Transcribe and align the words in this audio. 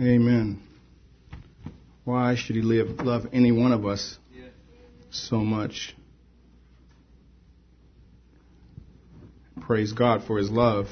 Amen. 0.00 0.62
Why 2.04 2.34
should 2.34 2.56
he 2.56 2.62
live, 2.62 2.98
love 3.00 3.26
any 3.30 3.52
one 3.52 3.72
of 3.72 3.84
us 3.84 4.16
so 5.10 5.36
much? 5.36 5.94
Praise 9.60 9.92
God 9.92 10.24
for 10.26 10.38
his 10.38 10.50
love. 10.50 10.86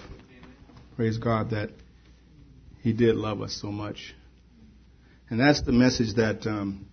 Praise 0.96 1.16
God 1.16 1.50
that 1.50 1.70
he 2.82 2.92
did 2.92 3.16
love 3.16 3.40
us 3.40 3.58
so 3.60 3.72
much. 3.72 4.14
And 5.30 5.40
that's 5.40 5.62
the 5.62 5.72
message 5.72 6.16
that 6.16 6.46
um, 6.46 6.86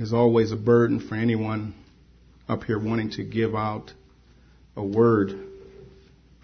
is 0.00 0.12
always 0.12 0.50
a 0.50 0.56
burden 0.56 0.98
for 0.98 1.14
anyone 1.14 1.74
up 2.48 2.64
here 2.64 2.78
wanting 2.78 3.10
to 3.12 3.22
give 3.22 3.54
out 3.54 3.92
a 4.74 4.82
word 4.84 5.30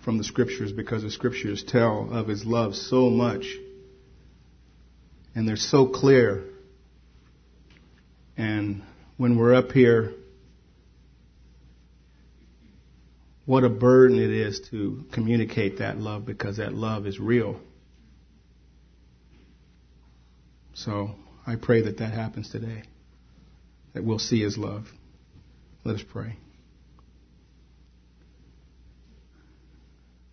from 0.04 0.16
the 0.16 0.24
scriptures 0.24 0.70
because 0.70 1.02
the 1.02 1.10
scriptures 1.10 1.64
tell 1.64 2.08
of 2.12 2.28
his 2.28 2.46
love 2.46 2.76
so 2.76 3.10
much 3.10 3.56
and 5.40 5.48
they're 5.48 5.56
so 5.56 5.86
clear. 5.86 6.44
And 8.36 8.82
when 9.16 9.38
we're 9.38 9.54
up 9.54 9.72
here, 9.72 10.12
what 13.46 13.64
a 13.64 13.70
burden 13.70 14.18
it 14.18 14.28
is 14.28 14.60
to 14.70 15.06
communicate 15.14 15.78
that 15.78 15.96
love 15.96 16.26
because 16.26 16.58
that 16.58 16.74
love 16.74 17.06
is 17.06 17.18
real. 17.18 17.58
So 20.74 21.12
I 21.46 21.56
pray 21.56 21.84
that 21.84 21.96
that 22.00 22.12
happens 22.12 22.50
today, 22.50 22.82
that 23.94 24.04
we'll 24.04 24.18
see 24.18 24.42
His 24.42 24.58
love. 24.58 24.88
Let 25.84 25.94
us 25.94 26.02
pray. 26.06 26.36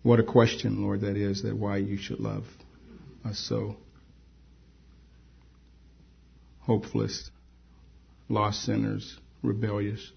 What 0.02 0.20
a 0.20 0.22
question, 0.22 0.82
Lord, 0.82 1.00
that 1.00 1.16
is, 1.16 1.44
that 1.44 1.56
why 1.56 1.78
you 1.78 1.96
should 1.96 2.20
love 2.20 2.44
us 3.24 3.38
so 3.38 3.78
hopeless, 6.68 7.30
lost 8.28 8.62
sinners, 8.62 9.16
rebellious, 9.42 10.12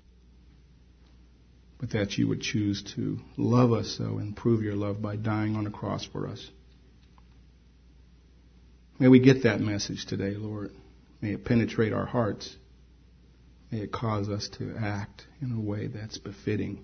but 1.79 1.91
that 1.91 2.17
you 2.17 2.27
would 2.27 2.41
choose 2.41 2.83
to 2.95 3.17
love 3.37 3.71
us 3.71 3.95
so 3.97 4.17
and 4.17 4.35
prove 4.35 4.61
your 4.61 4.75
love 4.75 5.01
by 5.01 5.15
dying 5.15 5.55
on 5.55 5.65
a 5.65 5.71
cross 5.71 6.05
for 6.05 6.27
us. 6.27 6.45
May 8.99 9.07
we 9.07 9.19
get 9.21 9.43
that 9.43 9.61
message 9.61 10.05
today, 10.05 10.35
Lord. 10.35 10.71
May 11.21 11.31
it 11.31 11.45
penetrate 11.45 11.93
our 11.93 12.05
hearts. 12.05 12.53
May 13.71 13.79
it 13.79 13.93
cause 13.93 14.27
us 14.27 14.49
to 14.57 14.75
act 14.77 15.25
in 15.41 15.53
a 15.53 15.59
way 15.59 15.87
that's 15.87 16.17
befitting 16.17 16.83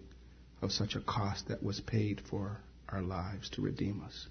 of 0.62 0.72
such 0.72 0.96
a 0.96 1.02
cost 1.02 1.50
that 1.50 1.62
was 1.62 1.82
paid 1.82 2.22
for 2.30 2.58
our 2.88 3.02
lives 3.02 3.50
to 3.50 3.62
redeem 3.62 4.02
us. 4.06 4.28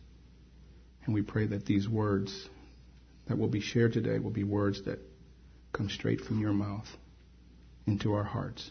And 1.04 1.14
we 1.14 1.20
pray 1.20 1.46
that 1.48 1.66
these 1.66 1.86
words 1.86 2.48
that 3.28 3.36
will 3.36 3.48
be 3.48 3.60
shared 3.60 3.92
today 3.92 4.18
will 4.18 4.30
be 4.30 4.42
words 4.42 4.82
that 4.86 4.98
come 5.76 5.90
straight 5.90 6.22
from 6.22 6.40
your 6.40 6.52
mouth 6.52 6.86
into 7.86 8.14
our 8.14 8.24
hearts. 8.24 8.70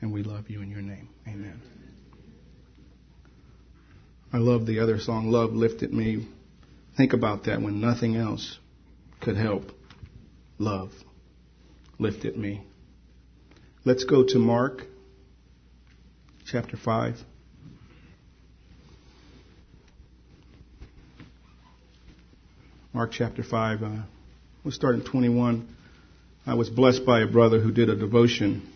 And 0.00 0.12
we 0.12 0.22
love 0.22 0.48
you 0.48 0.62
in 0.62 0.70
your 0.70 0.80
name. 0.80 1.08
Amen. 1.26 1.60
I 4.32 4.36
love 4.36 4.66
the 4.66 4.78
other 4.80 5.00
song, 5.00 5.30
Love 5.30 5.52
Lifted 5.52 5.92
Me. 5.92 6.28
Think 6.96 7.14
about 7.14 7.44
that 7.44 7.60
when 7.60 7.80
nothing 7.80 8.16
else 8.16 8.58
could 9.20 9.36
help. 9.36 9.72
Love 10.58 10.92
lifted 11.98 12.36
me. 12.36 12.62
Let's 13.84 14.04
go 14.04 14.24
to 14.24 14.38
Mark 14.38 14.82
chapter 16.46 16.76
5. 16.76 17.16
Mark 22.92 23.10
chapter 23.12 23.42
5. 23.42 23.82
Uh, 23.82 23.88
we'll 24.62 24.72
start 24.72 24.94
in 24.94 25.04
21. 25.04 25.74
I 26.48 26.54
was 26.54 26.70
blessed 26.70 27.04
by 27.04 27.20
a 27.20 27.26
brother 27.26 27.60
who 27.60 27.70
did 27.70 27.90
a 27.90 27.94
devotion 27.94 28.72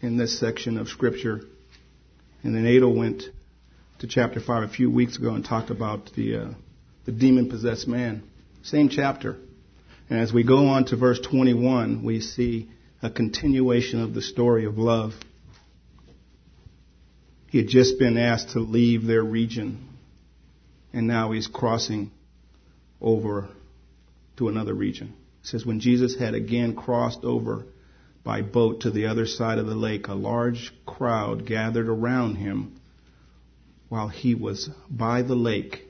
in 0.00 0.16
this 0.16 0.36
section 0.40 0.76
of 0.76 0.88
Scripture. 0.88 1.42
And 2.42 2.56
then 2.56 2.66
Adel 2.66 2.92
went 2.92 3.22
to 4.00 4.08
chapter 4.08 4.40
5 4.40 4.64
a 4.64 4.68
few 4.68 4.90
weeks 4.90 5.16
ago 5.16 5.32
and 5.32 5.44
talked 5.44 5.70
about 5.70 6.10
the, 6.16 6.36
uh, 6.36 6.48
the 7.04 7.12
demon 7.12 7.48
possessed 7.48 7.86
man. 7.86 8.24
Same 8.64 8.88
chapter. 8.88 9.36
And 10.10 10.18
as 10.18 10.32
we 10.32 10.42
go 10.42 10.66
on 10.66 10.86
to 10.86 10.96
verse 10.96 11.20
21, 11.20 12.02
we 12.02 12.20
see 12.20 12.68
a 13.00 13.10
continuation 13.10 14.02
of 14.02 14.12
the 14.12 14.20
story 14.20 14.64
of 14.64 14.76
love. 14.76 15.12
He 17.46 17.58
had 17.58 17.68
just 17.68 17.96
been 17.96 18.18
asked 18.18 18.50
to 18.54 18.58
leave 18.58 19.06
their 19.06 19.22
region, 19.22 19.88
and 20.92 21.06
now 21.06 21.30
he's 21.30 21.46
crossing 21.46 22.10
over 23.00 23.50
to 24.36 24.48
another 24.48 24.74
region. 24.74 25.14
It 25.44 25.48
says, 25.48 25.66
When 25.66 25.78
Jesus 25.78 26.16
had 26.16 26.32
again 26.32 26.74
crossed 26.74 27.22
over 27.22 27.66
by 28.24 28.40
boat 28.40 28.80
to 28.80 28.90
the 28.90 29.06
other 29.06 29.26
side 29.26 29.58
of 29.58 29.66
the 29.66 29.74
lake, 29.74 30.08
a 30.08 30.14
large 30.14 30.72
crowd 30.86 31.44
gathered 31.44 31.86
around 31.86 32.36
him 32.36 32.80
while 33.90 34.08
he 34.08 34.34
was 34.34 34.70
by 34.88 35.20
the 35.20 35.34
lake. 35.34 35.84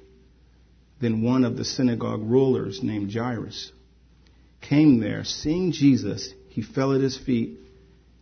Then 1.01 1.23
one 1.23 1.45
of 1.45 1.57
the 1.57 1.65
synagogue 1.65 2.23
rulers 2.25 2.83
named 2.83 3.13
Jairus 3.13 3.71
came 4.61 4.99
there. 4.99 5.23
Seeing 5.23 5.71
Jesus, 5.71 6.35
he 6.49 6.61
fell 6.61 6.93
at 6.93 7.01
his 7.01 7.17
feet 7.17 7.61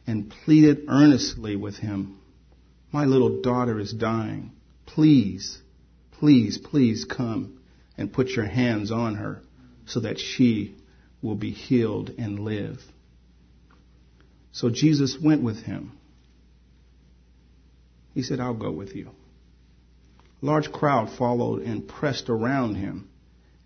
and 0.06 0.30
pleaded 0.44 0.84
earnestly 0.86 1.56
with 1.56 1.76
him, 1.76 2.18
My 2.92 3.06
little 3.06 3.40
daughter 3.40 3.80
is 3.80 3.94
dying. 3.94 4.52
Please, 4.84 5.62
please, 6.10 6.58
please 6.58 7.06
come 7.06 7.58
and 7.96 8.12
put 8.12 8.28
your 8.28 8.44
hands 8.44 8.90
on 8.90 9.14
her 9.14 9.40
so 9.86 10.00
that 10.00 10.18
she 10.18 10.74
will 11.22 11.36
be 11.36 11.52
healed 11.52 12.10
and 12.18 12.40
live. 12.40 12.78
So 14.50 14.68
Jesus 14.68 15.16
went 15.22 15.42
with 15.42 15.62
him. 15.62 15.92
He 18.12 18.22
said, 18.22 18.40
I'll 18.40 18.52
go 18.52 18.70
with 18.70 18.94
you. 18.94 19.08
A 20.42 20.46
large 20.46 20.70
crowd 20.70 21.08
followed 21.16 21.62
and 21.62 21.88
pressed 21.88 22.28
around 22.28 22.74
him. 22.74 23.08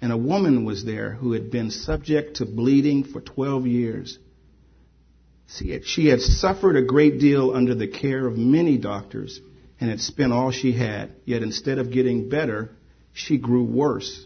And 0.00 0.12
a 0.12 0.16
woman 0.16 0.64
was 0.64 0.84
there 0.84 1.12
who 1.12 1.32
had 1.32 1.50
been 1.50 1.70
subject 1.70 2.36
to 2.36 2.46
bleeding 2.46 3.02
for 3.02 3.20
12 3.20 3.66
years. 3.66 4.18
She 5.48 6.06
had 6.06 6.20
suffered 6.20 6.76
a 6.76 6.82
great 6.82 7.18
deal 7.18 7.52
under 7.52 7.74
the 7.74 7.88
care 7.88 8.26
of 8.26 8.36
many 8.36 8.76
doctors 8.76 9.40
and 9.80 9.88
had 9.88 10.00
spent 10.00 10.32
all 10.32 10.50
she 10.50 10.72
had. 10.72 11.12
Yet 11.24 11.42
instead 11.42 11.78
of 11.78 11.90
getting 11.90 12.28
better, 12.28 12.70
she 13.12 13.38
grew 13.38 13.64
worse. 13.64 14.25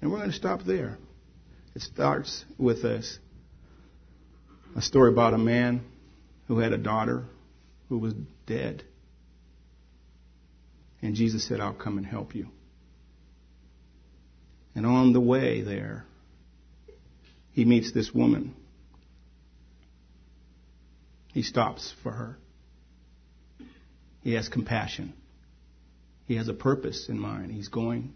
And 0.00 0.10
we're 0.10 0.18
going 0.18 0.30
to 0.30 0.36
stop 0.36 0.62
there. 0.64 0.98
It 1.74 1.82
starts 1.82 2.44
with 2.56 2.84
a, 2.84 3.02
a 4.76 4.82
story 4.82 5.12
about 5.12 5.34
a 5.34 5.38
man 5.38 5.84
who 6.46 6.58
had 6.58 6.72
a 6.72 6.78
daughter 6.78 7.24
who 7.88 7.98
was 7.98 8.14
dead. 8.46 8.84
And 11.02 11.14
Jesus 11.14 11.46
said, 11.46 11.60
I'll 11.60 11.74
come 11.74 11.98
and 11.98 12.06
help 12.06 12.34
you. 12.34 12.48
And 14.74 14.86
on 14.86 15.12
the 15.12 15.20
way 15.20 15.62
there, 15.62 16.04
he 17.52 17.64
meets 17.64 17.92
this 17.92 18.12
woman. 18.12 18.54
He 21.32 21.42
stops 21.42 21.92
for 22.02 22.12
her. 22.12 22.38
He 24.22 24.34
has 24.34 24.48
compassion. 24.48 25.14
He 26.26 26.36
has 26.36 26.48
a 26.48 26.54
purpose 26.54 27.08
in 27.08 27.18
mind. 27.18 27.52
He's 27.52 27.68
going 27.68 28.14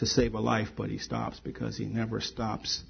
to 0.00 0.06
save 0.06 0.32
a 0.32 0.40
life, 0.40 0.68
but 0.76 0.88
he 0.88 0.96
stops 0.96 1.40
because 1.40 1.76
he 1.76 1.84
never 1.84 2.22
stops 2.22 2.82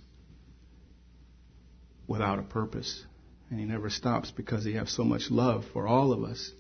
without 2.06 2.38
a 2.38 2.42
purpose. 2.42 3.04
And 3.50 3.58
he 3.58 3.66
never 3.66 3.90
stops 3.90 4.30
because 4.30 4.64
he 4.64 4.74
has 4.74 4.92
so 4.92 5.02
much 5.02 5.28
love 5.28 5.64
for 5.72 5.88
all 5.88 6.12
of 6.12 6.22
us 6.22 6.52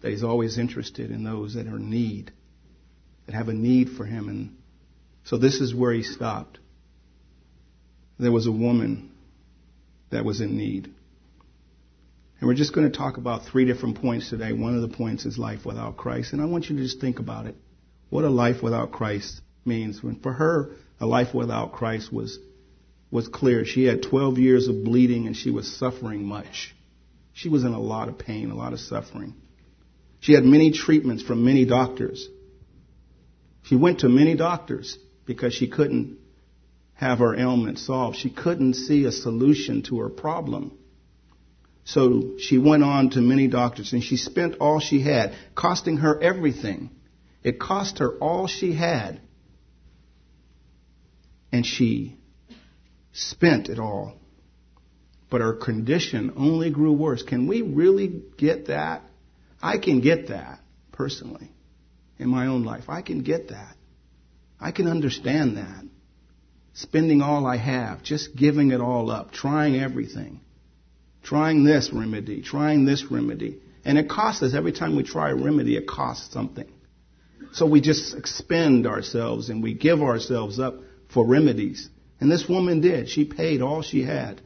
that 0.00 0.10
he's 0.10 0.24
always 0.24 0.56
interested 0.56 1.10
in 1.10 1.24
those 1.24 1.54
that 1.54 1.66
are 1.66 1.76
in 1.76 1.90
need, 1.90 2.32
that 3.26 3.34
have 3.34 3.48
a 3.48 3.52
need 3.52 3.90
for 3.90 4.06
him. 4.06 4.30
And 4.30 4.56
so 5.24 5.36
this 5.36 5.60
is 5.60 5.74
where 5.74 5.92
he 5.92 6.02
stopped. 6.02 6.58
There 8.18 8.32
was 8.32 8.46
a 8.46 8.52
woman 8.52 9.12
that 10.10 10.24
was 10.24 10.40
in 10.40 10.56
need. 10.56 10.86
And 12.40 12.48
we're 12.48 12.54
just 12.54 12.74
going 12.74 12.90
to 12.90 12.96
talk 12.96 13.18
about 13.18 13.44
three 13.44 13.66
different 13.66 14.00
points 14.00 14.30
today. 14.30 14.54
One 14.54 14.74
of 14.74 14.80
the 14.80 14.96
points 14.96 15.26
is 15.26 15.36
life 15.36 15.66
without 15.66 15.98
Christ. 15.98 16.32
And 16.32 16.40
I 16.40 16.46
want 16.46 16.70
you 16.70 16.76
to 16.76 16.82
just 16.82 16.98
think 16.98 17.18
about 17.18 17.44
it. 17.44 17.56
What 18.08 18.24
a 18.24 18.30
life 18.30 18.62
without 18.62 18.90
Christ 18.90 19.42
means. 19.68 20.02
When 20.02 20.16
for 20.16 20.32
her, 20.32 20.72
a 20.98 21.06
life 21.06 21.34
without 21.34 21.72
Christ 21.72 22.12
was, 22.12 22.38
was 23.10 23.28
clear. 23.28 23.64
She 23.64 23.84
had 23.84 24.02
12 24.02 24.38
years 24.38 24.66
of 24.66 24.82
bleeding 24.82 25.26
and 25.26 25.36
she 25.36 25.50
was 25.50 25.78
suffering 25.78 26.24
much. 26.24 26.74
She 27.32 27.48
was 27.48 27.62
in 27.62 27.72
a 27.72 27.80
lot 27.80 28.08
of 28.08 28.18
pain, 28.18 28.50
a 28.50 28.56
lot 28.56 28.72
of 28.72 28.80
suffering. 28.80 29.34
She 30.20 30.32
had 30.32 30.44
many 30.44 30.72
treatments 30.72 31.22
from 31.22 31.44
many 31.44 31.64
doctors. 31.64 32.28
She 33.62 33.76
went 33.76 34.00
to 34.00 34.08
many 34.08 34.34
doctors 34.34 34.98
because 35.24 35.54
she 35.54 35.68
couldn't 35.68 36.18
have 36.94 37.20
her 37.20 37.36
ailment 37.36 37.78
solved. 37.78 38.16
She 38.16 38.30
couldn't 38.30 38.74
see 38.74 39.04
a 39.04 39.12
solution 39.12 39.82
to 39.84 40.00
her 40.00 40.08
problem. 40.08 40.76
So 41.84 42.38
she 42.38 42.58
went 42.58 42.82
on 42.82 43.10
to 43.10 43.20
many 43.20 43.46
doctors 43.46 43.92
and 43.92 44.02
she 44.02 44.16
spent 44.16 44.56
all 44.60 44.80
she 44.80 45.00
had, 45.00 45.34
costing 45.54 45.98
her 45.98 46.20
everything. 46.20 46.90
It 47.44 47.60
cost 47.60 48.00
her 48.00 48.10
all 48.18 48.46
she 48.46 48.74
had. 48.74 49.20
And 51.52 51.64
she 51.64 52.16
spent 53.12 53.68
it 53.68 53.78
all. 53.78 54.14
But 55.30 55.40
her 55.40 55.54
condition 55.54 56.32
only 56.36 56.70
grew 56.70 56.92
worse. 56.92 57.22
Can 57.22 57.46
we 57.48 57.62
really 57.62 58.22
get 58.36 58.68
that? 58.68 59.02
I 59.62 59.78
can 59.78 60.00
get 60.00 60.28
that 60.28 60.60
personally 60.92 61.50
in 62.18 62.28
my 62.28 62.46
own 62.46 62.64
life. 62.64 62.84
I 62.88 63.02
can 63.02 63.22
get 63.22 63.48
that. 63.48 63.76
I 64.60 64.72
can 64.72 64.88
understand 64.88 65.56
that. 65.56 65.84
Spending 66.74 67.22
all 67.22 67.46
I 67.46 67.56
have, 67.56 68.02
just 68.02 68.36
giving 68.36 68.70
it 68.70 68.80
all 68.80 69.10
up, 69.10 69.32
trying 69.32 69.76
everything. 69.76 70.40
Trying 71.22 71.64
this 71.64 71.90
remedy, 71.92 72.42
trying 72.42 72.84
this 72.84 73.04
remedy. 73.10 73.60
And 73.84 73.98
it 73.98 74.08
costs 74.08 74.42
us 74.42 74.54
every 74.54 74.72
time 74.72 74.96
we 74.96 75.02
try 75.02 75.30
a 75.30 75.34
remedy, 75.34 75.76
it 75.76 75.86
costs 75.86 76.32
something. 76.32 76.70
So 77.52 77.66
we 77.66 77.80
just 77.80 78.14
expend 78.14 78.86
ourselves 78.86 79.48
and 79.48 79.62
we 79.62 79.74
give 79.74 80.02
ourselves 80.02 80.60
up 80.60 80.74
for 81.08 81.26
remedies. 81.26 81.88
And 82.20 82.30
this 82.30 82.48
woman 82.48 82.80
did. 82.80 83.08
She 83.08 83.24
paid 83.24 83.62
all 83.62 83.82
she 83.82 84.02
had. 84.02 84.40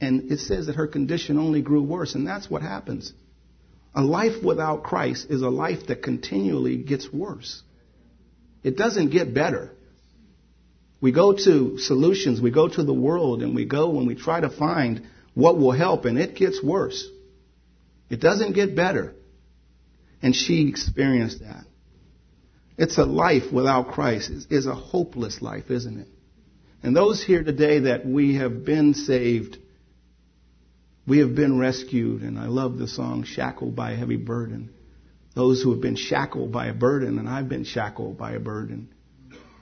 And 0.00 0.30
it 0.32 0.40
says 0.40 0.66
that 0.66 0.76
her 0.76 0.86
condition 0.86 1.38
only 1.38 1.62
grew 1.62 1.82
worse. 1.82 2.14
And 2.14 2.26
that's 2.26 2.50
what 2.50 2.62
happens. 2.62 3.12
A 3.94 4.02
life 4.02 4.42
without 4.42 4.82
Christ 4.84 5.26
is 5.30 5.42
a 5.42 5.48
life 5.48 5.88
that 5.88 6.02
continually 6.02 6.76
gets 6.76 7.12
worse. 7.12 7.62
It 8.62 8.76
doesn't 8.76 9.10
get 9.10 9.34
better. 9.34 9.72
We 11.00 11.12
go 11.12 11.32
to 11.32 11.78
solutions, 11.78 12.40
we 12.40 12.50
go 12.50 12.68
to 12.68 12.84
the 12.84 12.92
world, 12.92 13.42
and 13.42 13.54
we 13.54 13.64
go 13.64 13.98
and 13.98 14.06
we 14.06 14.14
try 14.14 14.40
to 14.40 14.50
find 14.50 15.06
what 15.34 15.58
will 15.58 15.72
help, 15.72 16.04
and 16.04 16.18
it 16.18 16.36
gets 16.36 16.62
worse. 16.62 17.08
It 18.10 18.20
doesn't 18.20 18.52
get 18.52 18.76
better. 18.76 19.14
And 20.20 20.36
she 20.36 20.68
experienced 20.68 21.40
that. 21.40 21.64
It's 22.80 22.96
a 22.96 23.04
life 23.04 23.52
without 23.52 23.88
Christ 23.88 24.30
is, 24.30 24.46
is 24.48 24.64
a 24.64 24.74
hopeless 24.74 25.42
life, 25.42 25.70
isn't 25.70 25.98
it? 25.98 26.08
And 26.82 26.96
those 26.96 27.22
here 27.22 27.44
today 27.44 27.80
that 27.80 28.06
we 28.06 28.36
have 28.36 28.64
been 28.64 28.94
saved, 28.94 29.58
we 31.06 31.18
have 31.18 31.34
been 31.34 31.58
rescued, 31.58 32.22
and 32.22 32.38
I 32.38 32.46
love 32.46 32.78
the 32.78 32.88
song 32.88 33.24
Shackled 33.24 33.76
by 33.76 33.90
a 33.90 33.96
Heavy 33.96 34.16
Burden. 34.16 34.70
Those 35.34 35.60
who 35.60 35.72
have 35.72 35.82
been 35.82 35.94
shackled 35.94 36.52
by 36.52 36.68
a 36.68 36.72
burden, 36.72 37.18
and 37.18 37.28
I've 37.28 37.50
been 37.50 37.64
shackled 37.64 38.16
by 38.16 38.32
a 38.32 38.40
burden. 38.40 38.88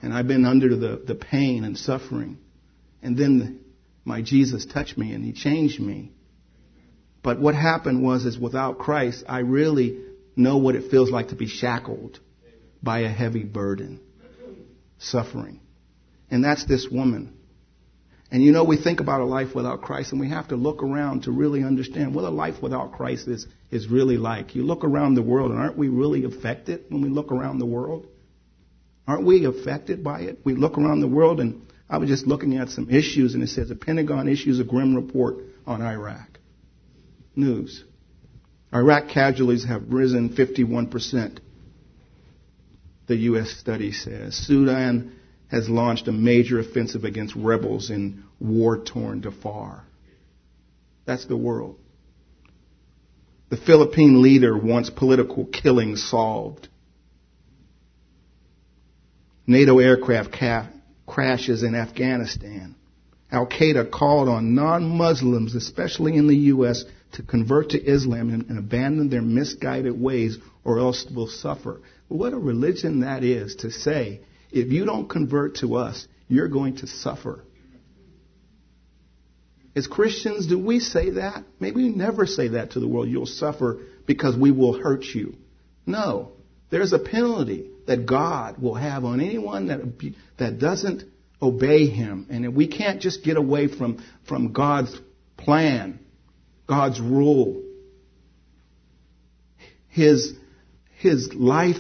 And 0.00 0.14
I've 0.14 0.28
been 0.28 0.44
under 0.44 0.76
the, 0.76 1.02
the 1.04 1.16
pain 1.16 1.64
and 1.64 1.76
suffering. 1.76 2.38
And 3.02 3.16
then 3.16 3.38
the, 3.40 3.56
my 4.04 4.22
Jesus 4.22 4.64
touched 4.64 4.96
me 4.96 5.12
and 5.12 5.24
he 5.24 5.32
changed 5.32 5.80
me. 5.80 6.12
But 7.24 7.40
what 7.40 7.56
happened 7.56 8.00
was 8.00 8.26
is 8.26 8.38
without 8.38 8.78
Christ, 8.78 9.24
I 9.28 9.40
really 9.40 10.04
know 10.36 10.58
what 10.58 10.76
it 10.76 10.92
feels 10.92 11.10
like 11.10 11.30
to 11.30 11.34
be 11.34 11.48
shackled 11.48 12.20
by 12.82 13.00
a 13.00 13.08
heavy 13.08 13.44
burden, 13.44 14.00
suffering. 14.98 15.60
And 16.30 16.44
that's 16.44 16.64
this 16.64 16.88
woman. 16.90 17.34
And 18.30 18.42
you 18.42 18.52
know, 18.52 18.64
we 18.64 18.76
think 18.76 19.00
about 19.00 19.22
a 19.22 19.24
life 19.24 19.54
without 19.54 19.80
Christ 19.80 20.12
and 20.12 20.20
we 20.20 20.28
have 20.28 20.48
to 20.48 20.56
look 20.56 20.82
around 20.82 21.22
to 21.22 21.32
really 21.32 21.62
understand 21.62 22.14
what 22.14 22.24
a 22.24 22.30
life 22.30 22.62
without 22.62 22.92
Christ 22.92 23.26
is, 23.26 23.46
is 23.70 23.88
really 23.88 24.18
like. 24.18 24.54
You 24.54 24.64
look 24.64 24.84
around 24.84 25.14
the 25.14 25.22
world 25.22 25.50
and 25.50 25.58
aren't 25.58 25.78
we 25.78 25.88
really 25.88 26.24
affected 26.24 26.84
when 26.90 27.00
we 27.00 27.08
look 27.08 27.32
around 27.32 27.58
the 27.58 27.66
world? 27.66 28.06
Aren't 29.06 29.24
we 29.24 29.46
affected 29.46 30.04
by 30.04 30.20
it? 30.20 30.40
We 30.44 30.54
look 30.54 30.76
around 30.76 31.00
the 31.00 31.08
world 31.08 31.40
and 31.40 31.62
I 31.88 31.96
was 31.96 32.10
just 32.10 32.26
looking 32.26 32.58
at 32.58 32.68
some 32.68 32.90
issues 32.90 33.32
and 33.32 33.42
it 33.42 33.48
says 33.48 33.70
the 33.70 33.74
Pentagon 33.74 34.28
issues 34.28 34.60
a 34.60 34.64
grim 34.64 34.94
report 34.94 35.38
on 35.66 35.80
Iraq. 35.80 36.38
News. 37.34 37.82
Iraq 38.74 39.08
casualties 39.08 39.64
have 39.64 39.90
risen 39.90 40.28
51% 40.36 41.38
the 43.08 43.16
U.S. 43.16 43.50
study 43.50 43.90
says. 43.92 44.34
Sudan 44.36 45.12
has 45.50 45.68
launched 45.68 46.08
a 46.08 46.12
major 46.12 46.60
offensive 46.60 47.04
against 47.04 47.34
rebels 47.34 47.90
in 47.90 48.22
war-torn 48.38 49.22
Darfur. 49.22 49.82
That's 51.06 51.24
the 51.26 51.36
world. 51.36 51.78
The 53.48 53.56
Philippine 53.56 54.20
leader 54.20 54.56
wants 54.56 54.90
political 54.90 55.46
killings 55.46 56.08
solved. 56.08 56.68
NATO 59.46 59.78
aircraft 59.78 60.32
ca- 60.32 60.68
crashes 61.06 61.62
in 61.62 61.74
Afghanistan. 61.74 62.74
Al 63.32 63.46
Qaeda 63.46 63.90
called 63.90 64.28
on 64.28 64.54
non-Muslims, 64.54 65.54
especially 65.54 66.16
in 66.16 66.26
the 66.26 66.36
U.S., 66.36 66.84
to 67.12 67.22
convert 67.22 67.70
to 67.70 67.82
Islam 67.82 68.28
and, 68.28 68.50
and 68.50 68.58
abandon 68.58 69.08
their 69.08 69.22
misguided 69.22 69.98
ways 69.98 70.36
or 70.62 70.78
else 70.78 71.06
will 71.14 71.26
suffer. 71.26 71.80
What 72.08 72.32
a 72.32 72.38
religion 72.38 73.00
that 73.00 73.22
is 73.22 73.56
to 73.56 73.70
say, 73.70 74.20
if 74.50 74.72
you 74.72 74.84
don't 74.86 75.08
convert 75.08 75.56
to 75.56 75.76
us, 75.76 76.06
you're 76.26 76.48
going 76.48 76.76
to 76.76 76.86
suffer. 76.86 77.44
As 79.76 79.86
Christians, 79.86 80.46
do 80.46 80.58
we 80.58 80.80
say 80.80 81.10
that? 81.10 81.44
Maybe 81.60 81.76
we 81.76 81.88
never 81.90 82.26
say 82.26 82.48
that 82.48 82.72
to 82.72 82.80
the 82.80 82.88
world. 82.88 83.08
You'll 83.08 83.26
suffer 83.26 83.80
because 84.06 84.36
we 84.36 84.50
will 84.50 84.80
hurt 84.80 85.04
you. 85.04 85.36
No. 85.86 86.32
There's 86.70 86.92
a 86.92 86.98
penalty 86.98 87.70
that 87.86 88.06
God 88.06 88.60
will 88.60 88.74
have 88.74 89.04
on 89.04 89.20
anyone 89.20 89.68
that, 89.68 90.14
that 90.38 90.58
doesn't 90.58 91.04
obey 91.40 91.86
Him. 91.86 92.26
And 92.30 92.54
we 92.54 92.66
can't 92.66 93.00
just 93.00 93.22
get 93.22 93.36
away 93.36 93.68
from, 93.68 94.02
from 94.26 94.52
God's 94.52 94.98
plan, 95.36 96.00
God's 96.66 97.00
rule, 97.00 97.62
His, 99.88 100.34
His 100.96 101.32
life 101.32 101.76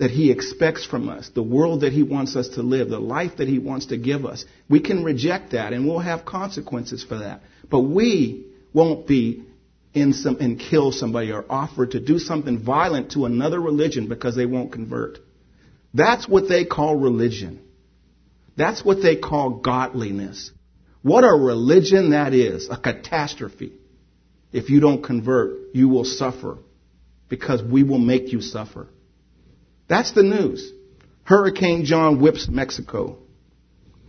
that 0.00 0.10
He 0.10 0.32
expects 0.32 0.84
from 0.84 1.10
us, 1.10 1.30
the 1.34 1.42
world 1.42 1.82
that 1.82 1.92
He 1.92 2.02
wants 2.02 2.34
us 2.34 2.48
to 2.48 2.62
live, 2.62 2.88
the 2.88 2.98
life 2.98 3.36
that 3.36 3.46
He 3.46 3.58
wants 3.58 3.86
to 3.86 3.98
give 3.98 4.24
us. 4.24 4.46
We 4.68 4.80
can 4.80 5.04
reject 5.04 5.52
that 5.52 5.74
and 5.74 5.86
we'll 5.86 5.98
have 5.98 6.24
consequences 6.24 7.04
for 7.04 7.18
that. 7.18 7.42
But 7.70 7.80
we 7.80 8.46
won't 8.72 9.06
be 9.06 9.44
in 9.92 10.14
some, 10.14 10.38
and 10.40 10.58
kill 10.58 10.90
somebody 10.90 11.32
or 11.32 11.44
offer 11.50 11.86
to 11.86 12.00
do 12.00 12.18
something 12.18 12.64
violent 12.64 13.12
to 13.12 13.26
another 13.26 13.60
religion 13.60 14.08
because 14.08 14.34
they 14.34 14.46
won't 14.46 14.72
convert. 14.72 15.18
That's 15.92 16.26
what 16.26 16.48
they 16.48 16.64
call 16.64 16.96
religion. 16.96 17.60
That's 18.56 18.82
what 18.82 19.02
they 19.02 19.16
call 19.16 19.50
godliness. 19.50 20.50
What 21.02 21.24
a 21.24 21.32
religion 21.32 22.12
that 22.12 22.32
is. 22.32 22.68
A 22.70 22.76
catastrophe. 22.78 23.72
If 24.50 24.70
you 24.70 24.80
don't 24.80 25.02
convert, 25.02 25.74
you 25.74 25.90
will 25.90 26.04
suffer 26.06 26.58
because 27.28 27.62
we 27.62 27.82
will 27.82 27.98
make 27.98 28.32
you 28.32 28.40
suffer. 28.40 28.88
That's 29.90 30.12
the 30.12 30.22
news. 30.22 30.72
Hurricane 31.24 31.84
John 31.84 32.20
whips 32.20 32.48
Mexico 32.48 33.18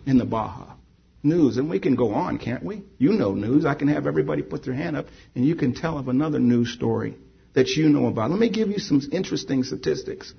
in 0.05 0.19
the 0.19 0.25
Baja. 0.25 0.75
News. 1.23 1.57
And 1.57 1.71
we 1.71 1.79
can 1.79 1.95
go 1.95 2.13
on, 2.13 2.37
can't 2.37 2.63
we? 2.63 2.83
You 2.99 3.13
know 3.13 3.33
news. 3.33 3.65
I 3.65 3.73
can 3.73 3.87
have 3.87 4.05
everybody 4.05 4.43
put 4.43 4.63
their 4.63 4.75
hand 4.75 4.95
up 4.95 5.07
and 5.35 5.43
you 5.43 5.55
can 5.55 5.73
tell 5.73 5.97
of 5.97 6.07
another 6.07 6.37
news 6.37 6.71
story 6.71 7.17
that 7.53 7.67
you 7.69 7.89
know 7.89 8.05
about. 8.05 8.29
Let 8.29 8.39
me 8.39 8.49
give 8.49 8.69
you 8.69 8.77
some 8.77 9.01
interesting 9.11 9.63
statistics. 9.63 10.33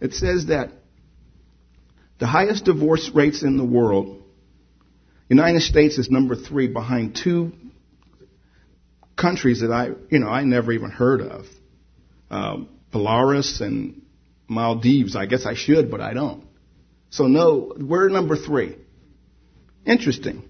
It 0.00 0.14
says 0.14 0.46
that 0.46 0.70
the 2.18 2.26
highest 2.26 2.64
divorce 2.64 3.10
rates 3.12 3.42
in 3.42 3.56
the 3.56 3.64
world, 3.64 4.22
United 5.28 5.62
States 5.62 5.98
is 5.98 6.08
number 6.08 6.36
three 6.36 6.68
behind 6.68 7.16
two 7.16 7.52
countries 9.16 9.60
that 9.62 9.72
I, 9.72 9.88
you 10.08 10.20
know, 10.20 10.28
I 10.28 10.44
never 10.44 10.70
even 10.70 10.90
heard 10.90 11.20
of. 11.20 11.46
Um, 12.30 12.68
Belarus 12.92 13.60
and 13.60 14.02
Maldives. 14.48 15.16
I 15.16 15.26
guess 15.26 15.46
I 15.46 15.54
should, 15.54 15.90
but 15.90 16.00
I 16.00 16.14
don't. 16.14 16.44
So 17.10 17.26
no, 17.26 17.74
we're 17.78 18.08
number 18.08 18.36
three. 18.36 18.76
Interesting. 19.84 20.42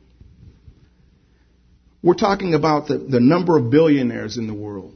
We're 2.03 2.15
talking 2.15 2.55
about 2.55 2.89
the, 2.89 2.99
the 2.99 3.21
number 3.21 3.59
of 3.59 3.71
billionaires 3.71 4.39
in 4.39 4.47
the 4.47 4.55
world. 4.55 4.95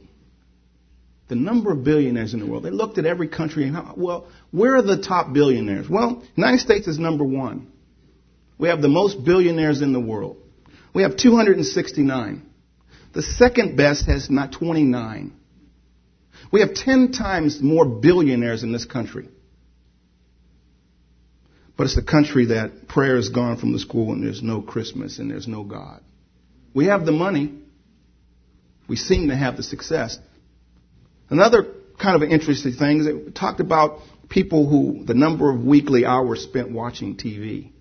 The 1.27 1.35
number 1.35 1.71
of 1.71 1.83
billionaires 1.83 2.33
in 2.33 2.39
the 2.39 2.45
world. 2.45 2.63
They 2.63 2.71
looked 2.71 2.97
at 2.97 3.05
every 3.05 3.27
country 3.27 3.63
and 3.63 3.75
how, 3.75 3.93
well, 3.95 4.27
where 4.51 4.75
are 4.75 4.81
the 4.81 5.01
top 5.01 5.33
billionaires? 5.33 5.89
Well, 5.89 6.23
United 6.35 6.59
States 6.59 6.87
is 6.87 6.99
number 6.99 7.23
one. 7.23 7.71
We 8.57 8.69
have 8.69 8.81
the 8.81 8.89
most 8.89 9.23
billionaires 9.23 9.81
in 9.81 9.93
the 9.93 9.99
world. 9.99 10.37
We 10.93 11.03
have 11.03 11.15
269. 11.17 12.43
The 13.13 13.21
second 13.21 13.75
best 13.75 14.05
has 14.05 14.29
not 14.29 14.51
29. 14.51 15.33
We 16.51 16.61
have 16.61 16.73
10 16.73 17.11
times 17.11 17.61
more 17.61 17.85
billionaires 17.85 18.63
in 18.63 18.71
this 18.71 18.85
country. 18.85 19.27
But 21.77 21.85
it's 21.85 21.95
the 21.95 22.03
country 22.03 22.47
that 22.47 22.87
prayer 22.87 23.17
is 23.17 23.29
gone 23.29 23.57
from 23.57 23.73
the 23.73 23.79
school 23.79 24.13
and 24.13 24.23
there's 24.23 24.43
no 24.43 24.61
Christmas 24.61 25.19
and 25.19 25.31
there's 25.31 25.47
no 25.47 25.63
God. 25.63 26.01
We 26.73 26.85
have 26.85 27.05
the 27.05 27.11
money. 27.11 27.53
We 28.87 28.95
seem 28.95 29.29
to 29.29 29.35
have 29.35 29.57
the 29.57 29.63
success. 29.63 30.19
Another 31.29 31.65
kind 31.99 32.21
of 32.21 32.29
interesting 32.29 32.73
thing 32.73 32.99
is 32.99 33.07
it 33.07 33.35
talked 33.35 33.59
about 33.59 33.99
people 34.29 34.67
who, 34.67 35.05
the 35.05 35.13
number 35.13 35.51
of 35.51 35.63
weekly 35.63 36.05
hours 36.05 36.43
spent 36.43 36.71
watching 36.71 37.15
TV. 37.15 37.71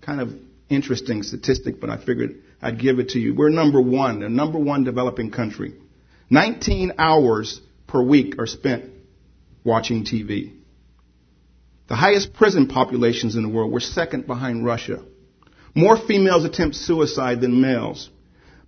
Kind 0.00 0.20
of 0.20 0.30
interesting 0.68 1.22
statistic, 1.22 1.80
but 1.80 1.90
I 1.90 2.04
figured 2.04 2.42
I'd 2.60 2.80
give 2.80 2.98
it 2.98 3.10
to 3.10 3.18
you. 3.18 3.34
We're 3.34 3.50
number 3.50 3.80
one, 3.80 4.20
the 4.20 4.28
number 4.28 4.58
one 4.58 4.84
developing 4.84 5.30
country. 5.30 5.74
19 6.30 6.92
hours 6.98 7.60
per 7.86 8.02
week 8.02 8.38
are 8.38 8.46
spent 8.46 8.90
watching 9.64 10.04
TV. 10.04 10.54
The 11.88 11.96
highest 11.96 12.34
prison 12.34 12.68
populations 12.68 13.34
in 13.34 13.42
the 13.42 13.48
world, 13.48 13.72
we're 13.72 13.80
second 13.80 14.26
behind 14.26 14.64
Russia. 14.64 15.02
More 15.74 15.96
females 15.96 16.44
attempt 16.44 16.76
suicide 16.76 17.40
than 17.40 17.60
males. 17.60 18.10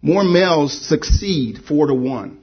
More 0.00 0.24
males 0.24 0.88
succeed 0.88 1.58
four 1.68 1.86
to 1.86 1.94
one. 1.94 2.38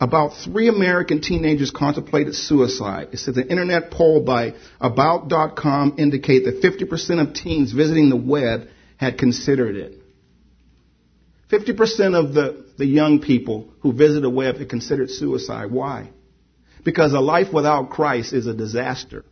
About 0.00 0.32
three 0.42 0.68
American 0.68 1.20
teenagers 1.20 1.70
contemplated 1.70 2.34
suicide. 2.34 3.08
It 3.12 3.18
says 3.18 3.36
an 3.36 3.48
internet 3.48 3.90
poll 3.90 4.22
by 4.22 4.54
About.com 4.80 5.96
indicate 5.98 6.46
that 6.46 6.62
50% 6.62 7.20
of 7.20 7.34
teens 7.34 7.72
visiting 7.72 8.08
the 8.08 8.16
web 8.16 8.68
had 8.96 9.18
considered 9.18 9.76
it. 9.76 9.99
50% 11.50 12.14
of 12.14 12.32
the, 12.32 12.64
the 12.78 12.86
young 12.86 13.20
people 13.20 13.72
who 13.80 13.92
visit 13.92 14.20
the 14.20 14.30
web 14.30 14.56
had 14.58 14.68
considered 14.68 15.10
suicide. 15.10 15.70
Why? 15.70 16.10
Because 16.84 17.12
a 17.12 17.20
life 17.20 17.52
without 17.52 17.90
Christ 17.90 18.32
is 18.32 18.46
a 18.46 18.54
disaster. 18.54 19.24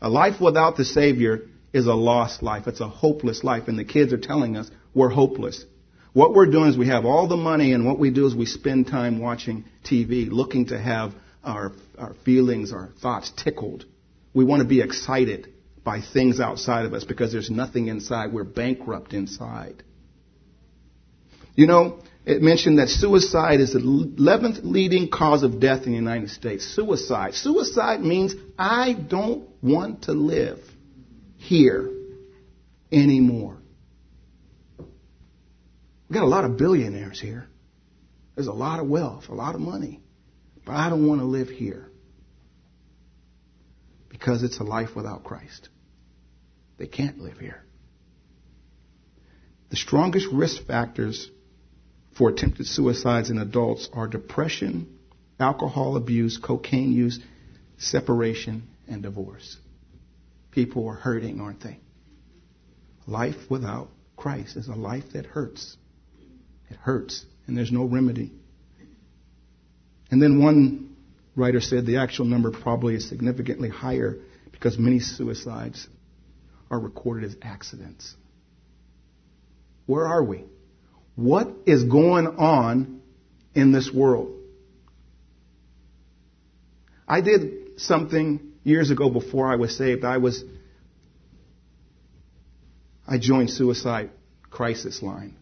A 0.00 0.08
life 0.08 0.40
without 0.40 0.76
the 0.76 0.84
Savior 0.84 1.48
is 1.72 1.86
a 1.86 1.94
lost 1.94 2.42
life. 2.42 2.66
It's 2.66 2.80
a 2.80 2.88
hopeless 2.88 3.42
life. 3.42 3.64
And 3.66 3.78
the 3.78 3.84
kids 3.84 4.12
are 4.12 4.18
telling 4.18 4.56
us 4.56 4.70
we're 4.94 5.08
hopeless. 5.08 5.64
What 6.12 6.32
we're 6.32 6.50
doing 6.50 6.70
is 6.70 6.78
we 6.78 6.88
have 6.88 7.04
all 7.04 7.28
the 7.28 7.36
money, 7.36 7.72
and 7.72 7.84
what 7.84 7.98
we 7.98 8.10
do 8.10 8.26
is 8.26 8.34
we 8.34 8.46
spend 8.46 8.86
time 8.86 9.18
watching 9.18 9.64
TV, 9.84 10.28
looking 10.30 10.66
to 10.66 10.80
have 10.80 11.12
our, 11.44 11.72
our 11.98 12.14
feelings, 12.24 12.72
our 12.72 12.88
thoughts 13.02 13.30
tickled. 13.36 13.84
We 14.32 14.44
want 14.44 14.62
to 14.62 14.68
be 14.68 14.80
excited 14.80 15.52
by 15.84 16.00
things 16.00 16.40
outside 16.40 16.86
of 16.86 16.94
us 16.94 17.04
because 17.04 17.32
there's 17.32 17.50
nothing 17.50 17.88
inside. 17.88 18.32
We're 18.32 18.44
bankrupt 18.44 19.12
inside. 19.12 19.82
You 21.58 21.66
know, 21.66 21.98
it 22.24 22.40
mentioned 22.40 22.78
that 22.78 22.88
suicide 22.88 23.58
is 23.58 23.72
the 23.72 23.80
11th 23.80 24.60
leading 24.62 25.10
cause 25.10 25.42
of 25.42 25.58
death 25.58 25.86
in 25.86 25.90
the 25.90 25.98
United 25.98 26.30
States. 26.30 26.64
Suicide. 26.64 27.34
Suicide 27.34 28.00
means 28.00 28.32
I 28.56 28.92
don't 28.92 29.48
want 29.60 30.02
to 30.02 30.12
live 30.12 30.60
here 31.36 31.90
anymore. 32.92 33.58
We've 34.78 36.14
got 36.14 36.22
a 36.22 36.28
lot 36.28 36.44
of 36.44 36.56
billionaires 36.56 37.20
here. 37.20 37.48
There's 38.36 38.46
a 38.46 38.52
lot 38.52 38.78
of 38.78 38.86
wealth, 38.86 39.24
a 39.28 39.34
lot 39.34 39.56
of 39.56 39.60
money. 39.60 40.00
But 40.64 40.76
I 40.76 40.88
don't 40.88 41.08
want 41.08 41.22
to 41.22 41.26
live 41.26 41.48
here 41.48 41.90
because 44.08 44.44
it's 44.44 44.60
a 44.60 44.64
life 44.64 44.90
without 44.94 45.24
Christ. 45.24 45.70
They 46.78 46.86
can't 46.86 47.18
live 47.18 47.38
here. 47.38 47.64
The 49.70 49.76
strongest 49.76 50.28
risk 50.32 50.64
factors 50.64 51.28
for 52.18 52.28
attempted 52.28 52.66
suicides 52.66 53.30
in 53.30 53.38
adults 53.38 53.88
are 53.92 54.08
depression, 54.08 54.98
alcohol 55.38 55.96
abuse, 55.96 56.36
cocaine 56.36 56.92
use, 56.92 57.20
separation, 57.78 58.64
and 58.88 59.04
divorce. 59.04 59.56
People 60.50 60.88
are 60.88 60.94
hurting, 60.94 61.40
aren't 61.40 61.62
they? 61.62 61.78
Life 63.06 63.36
without 63.48 63.88
Christ 64.16 64.56
is 64.56 64.66
a 64.66 64.74
life 64.74 65.04
that 65.12 65.26
hurts. 65.26 65.76
It 66.68 66.76
hurts, 66.76 67.24
and 67.46 67.56
there's 67.56 67.70
no 67.70 67.84
remedy. 67.84 68.32
And 70.10 70.20
then 70.20 70.42
one 70.42 70.96
writer 71.36 71.60
said 71.60 71.86
the 71.86 71.98
actual 71.98 72.24
number 72.24 72.50
probably 72.50 72.96
is 72.96 73.08
significantly 73.08 73.68
higher 73.68 74.16
because 74.50 74.76
many 74.76 74.98
suicides 74.98 75.86
are 76.68 76.80
recorded 76.80 77.30
as 77.30 77.36
accidents. 77.42 78.14
Where 79.86 80.06
are 80.06 80.22
we? 80.22 80.44
What 81.18 81.48
is 81.66 81.82
going 81.82 82.28
on 82.28 83.00
in 83.52 83.72
this 83.72 83.92
world? 83.92 84.38
I 87.08 87.22
did 87.22 87.80
something 87.80 88.52
years 88.62 88.92
ago 88.92 89.10
before 89.10 89.50
I 89.50 89.56
was 89.56 89.76
saved. 89.76 90.04
I 90.04 90.18
was 90.18 90.44
I 93.04 93.18
joined 93.18 93.50
suicide 93.50 94.10
crisis 94.48 95.02
line. 95.02 95.34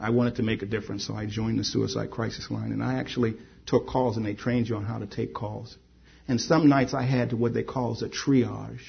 I 0.00 0.10
wanted 0.10 0.34
to 0.36 0.42
make 0.42 0.62
a 0.62 0.66
difference, 0.66 1.06
so 1.06 1.14
I 1.14 1.26
joined 1.26 1.60
the 1.60 1.64
suicide 1.64 2.10
crisis 2.10 2.50
line. 2.50 2.72
And 2.72 2.82
I 2.82 2.94
actually 2.94 3.36
took 3.66 3.86
calls, 3.86 4.16
and 4.16 4.26
they 4.26 4.34
trained 4.34 4.68
you 4.68 4.74
on 4.74 4.84
how 4.84 4.98
to 4.98 5.06
take 5.06 5.32
calls. 5.32 5.78
And 6.26 6.40
some 6.40 6.68
nights 6.68 6.92
I 6.92 7.02
had 7.04 7.32
what 7.32 7.54
they 7.54 7.62
call 7.62 7.92
a 8.02 8.08
triage. 8.08 8.82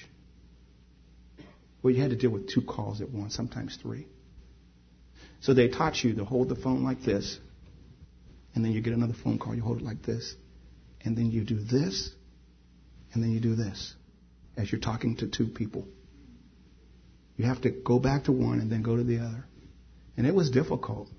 Well, 1.84 1.94
you 1.94 2.02
had 2.02 2.10
to 2.10 2.18
deal 2.18 2.32
with 2.32 2.50
two 2.50 2.64
calls 2.64 3.00
at 3.00 3.12
once, 3.12 3.36
sometimes 3.36 3.78
three. 3.80 4.08
So 5.44 5.54
they 5.54 5.68
taught 5.68 6.02
you 6.02 6.16
to 6.16 6.24
hold 6.24 6.48
the 6.48 6.56
phone 6.56 6.86
like 6.86 7.04
this, 7.04 7.38
and 8.56 8.64
then 8.64 8.72
you 8.72 8.80
get 8.82 8.94
another 8.94 9.14
phone 9.26 9.38
call, 9.38 9.54
you 9.54 9.62
hold 9.62 9.80
it 9.80 9.84
like 9.84 10.02
this, 10.02 10.36
and 11.04 11.18
then 11.18 11.32
you 11.32 11.44
do 11.44 11.60
this, 11.60 12.12
and 13.12 13.22
then 13.22 13.32
you 13.32 13.42
do 13.42 13.54
this 13.54 13.94
as 14.56 14.72
you're 14.72 14.80
talking 14.80 15.18
to 15.18 15.28
two 15.28 15.48
people. 15.48 15.86
You 17.36 17.44
have 17.44 17.62
to 17.64 17.72
go 17.72 18.00
back 18.00 18.24
to 18.26 18.32
one 18.32 18.62
and 18.62 18.72
then 18.72 18.84
go 18.84 18.96
to 18.96 19.04
the 19.04 19.18
other. 19.18 19.46
And 20.16 20.26
it 20.26 20.34
was 20.34 20.50
difficult. 20.50 21.10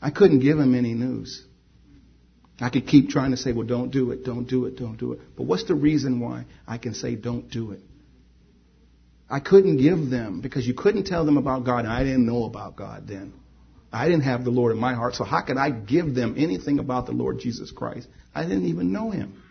I 0.00 0.10
couldn't 0.10 0.40
give 0.40 0.58
him 0.58 0.74
any 0.74 0.94
news. 0.94 1.44
I 2.60 2.68
could 2.68 2.88
keep 2.88 3.10
trying 3.10 3.30
to 3.30 3.36
say, 3.36 3.52
well, 3.52 3.66
don't 3.66 3.92
do 3.92 4.10
it, 4.10 4.24
don't 4.24 4.48
do 4.48 4.66
it, 4.66 4.76
don't 4.76 4.96
do 4.96 5.12
it. 5.12 5.20
But 5.36 5.44
what's 5.44 5.68
the 5.68 5.76
reason 5.76 6.18
why 6.18 6.46
I 6.66 6.78
can 6.78 6.94
say, 6.94 7.14
don't 7.14 7.48
do 7.48 7.70
it? 7.70 7.80
I 9.32 9.40
couldn't 9.40 9.78
give 9.78 10.10
them 10.10 10.42
because 10.42 10.66
you 10.66 10.74
couldn't 10.74 11.04
tell 11.04 11.24
them 11.24 11.38
about 11.38 11.64
God, 11.64 11.86
and 11.86 11.88
I 11.92 12.04
didn't 12.04 12.26
know 12.26 12.44
about 12.44 12.76
God 12.76 13.08
then. 13.08 13.32
I 13.90 14.06
didn't 14.06 14.24
have 14.24 14.44
the 14.44 14.50
Lord 14.50 14.72
in 14.72 14.78
my 14.78 14.92
heart, 14.92 15.14
so 15.14 15.24
how 15.24 15.40
could 15.40 15.56
I 15.56 15.70
give 15.70 16.14
them 16.14 16.34
anything 16.36 16.78
about 16.78 17.06
the 17.06 17.12
Lord 17.12 17.38
Jesus 17.38 17.70
Christ? 17.70 18.08
I 18.34 18.42
didn't 18.42 18.66
even 18.66 18.92
know 18.92 19.10
him. 19.10 19.42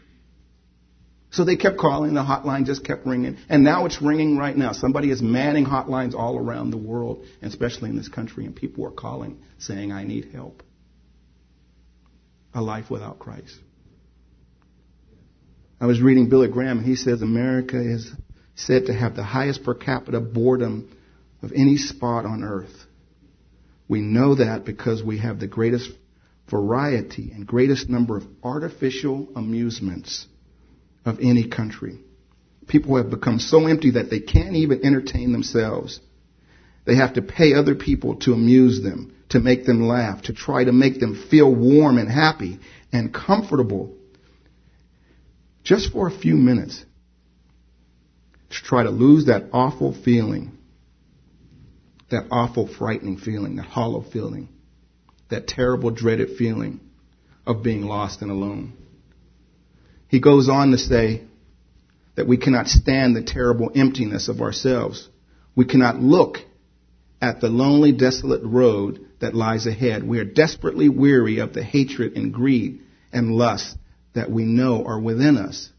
So 1.31 1.45
they 1.45 1.55
kept 1.55 1.79
calling, 1.79 2.13
the 2.13 2.21
hotline 2.21 2.65
just 2.65 2.85
kept 2.85 3.07
ringing, 3.07 3.38
and 3.50 3.63
now 3.63 3.88
it's 3.88 4.00
ringing 4.03 4.38
right 4.38 4.55
now. 4.55 4.73
Somebody 4.73 5.09
is 5.09 5.19
manning 5.19 5.65
hotlines 5.65 6.13
all 6.13 6.38
around 6.38 6.69
the 6.69 6.77
world, 6.77 7.25
especially 7.41 7.89
in 7.89 7.95
this 7.95 8.09
country, 8.09 8.45
and 8.45 8.55
people 8.55 8.85
are 8.85 8.91
calling 8.91 9.39
saying, 9.57 9.91
I 9.91 10.03
need 10.03 10.29
help. 10.31 10.61
A 12.53 12.61
life 12.61 12.91
without 12.91 13.17
Christ. 13.17 13.57
I 15.79 15.88
was 15.88 16.00
reading 16.00 16.29
Billy 16.29 16.50
Graham, 16.50 16.77
and 16.77 16.85
he 16.85 16.95
says 16.95 17.23
America 17.23 17.81
is 17.81 18.11
said 18.55 18.86
to 18.88 18.93
have 18.93 19.15
the 19.15 19.24
highest 19.24 19.63
per 19.63 19.74
capita 19.74 20.20
boredom 20.20 20.96
of 21.41 21.51
any 21.53 21.77
spot 21.77 22.25
on 22.25 22.43
earth. 22.43 22.86
We 23.88 24.01
know 24.01 24.36
that 24.36 24.65
because 24.65 25.03
we 25.03 25.20
have 25.20 25.39
the 25.39 25.48
greatest 25.48 25.89
variety 26.50 27.31
and 27.34 27.48
greatest 27.48 27.89
number 27.89 28.17
of 28.17 28.24
artificial 28.43 29.27
amusements 29.36 30.27
of 31.05 31.20
any 31.22 31.48
country. 31.48 32.00
People 32.67 32.98
have 32.98 33.10
become 33.10 33.39
so 33.39 33.67
empty 33.67 33.91
that 33.91 34.10
they 34.10 34.20
can't 34.20 34.55
even 34.55 34.86
entertain 34.86 35.31
themselves. 35.31 36.00
They 36.86 36.96
have 36.96 37.15
to 37.15 37.22
pay 37.22 37.53
other 37.53 37.75
people 37.75 38.15
to 38.20 38.34
amuse 38.34 38.81
them, 38.81 39.15
to 39.29 39.39
make 39.39 39.65
them 39.65 39.88
laugh, 39.88 40.24
to 40.24 40.34
try 40.34 40.63
to 40.63 40.72
make 40.72 41.00
them 41.00 41.27
feel 41.29 41.53
warm 41.53 41.98
and 41.98 42.10
happy 42.10 42.60
and 42.91 43.13
comfortable 43.13 43.96
just 45.63 45.91
for 45.91 46.08
a 46.08 46.12
few 46.12 46.36
minutes. 46.36 46.84
To 48.51 48.58
try 48.58 48.84
to 48.84 48.89
lose 48.89 49.27
that 49.27 49.46
awful 49.53 49.93
feeling, 49.93 50.51
that 52.10 52.27
awful 52.31 52.67
frightening 52.67 53.17
feeling, 53.17 53.55
that 53.55 53.65
hollow 53.65 54.01
feeling, 54.01 54.50
that 55.29 55.48
terrible 55.48 55.89
dreaded 55.89 56.38
feeling 56.38 56.81
of 57.48 57.63
being 57.63 57.84
lost 57.84 58.22
and 58.22 58.29
alone. 58.29 58.74
He 60.10 60.20
goes 60.20 60.50
on 60.50 60.72
to 60.72 60.77
say 60.77 61.24
that 62.15 62.27
we 62.27 62.36
cannot 62.36 62.67
stand 62.67 63.15
the 63.15 63.24
terrible 63.24 63.72
emptiness 63.74 64.27
of 64.27 64.41
ourselves. 64.41 65.08
We 65.55 65.63
cannot 65.63 66.01
look 66.01 66.39
at 67.22 67.39
the 67.39 67.48
lonely, 67.48 67.93
desolate 67.93 68.43
road 68.43 69.00
that 69.22 69.34
lies 69.34 69.65
ahead. 69.65 70.03
We 70.05 70.20
are 70.20 70.25
desperately 70.25 70.89
weary 70.89 71.39
of 71.39 71.53
the 71.53 71.63
hatred 71.63 72.17
and 72.17 72.34
greed 72.34 72.81
and 73.13 73.31
lust 73.31 73.77
that 74.13 74.29
we 74.29 74.43
know 74.43 74.84
are 74.86 75.00
within 75.00 75.38
us, 75.38 75.70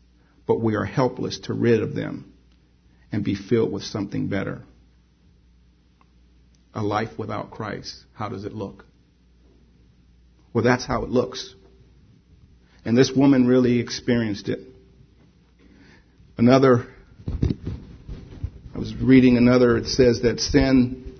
but 0.46 0.62
we 0.62 0.74
are 0.74 0.86
helpless 0.86 1.40
to 1.40 1.52
rid 1.52 1.82
of 1.82 1.94
them 1.94 2.31
and 3.12 3.22
be 3.22 3.34
filled 3.34 3.70
with 3.70 3.84
something 3.84 4.28
better. 4.28 4.62
A 6.74 6.82
life 6.82 7.18
without 7.18 7.50
Christ, 7.50 7.94
how 8.14 8.30
does 8.30 8.44
it 8.44 8.54
look? 8.54 8.86
Well, 10.54 10.64
that's 10.64 10.86
how 10.86 11.04
it 11.04 11.10
looks. 11.10 11.54
And 12.84 12.96
this 12.96 13.12
woman 13.14 13.46
really 13.46 13.78
experienced 13.78 14.48
it. 14.48 14.60
Another, 16.38 16.86
I 18.74 18.78
was 18.78 18.94
reading 18.96 19.36
another, 19.36 19.76
it 19.76 19.86
says 19.86 20.22
that 20.22 20.40
sin 20.40 21.18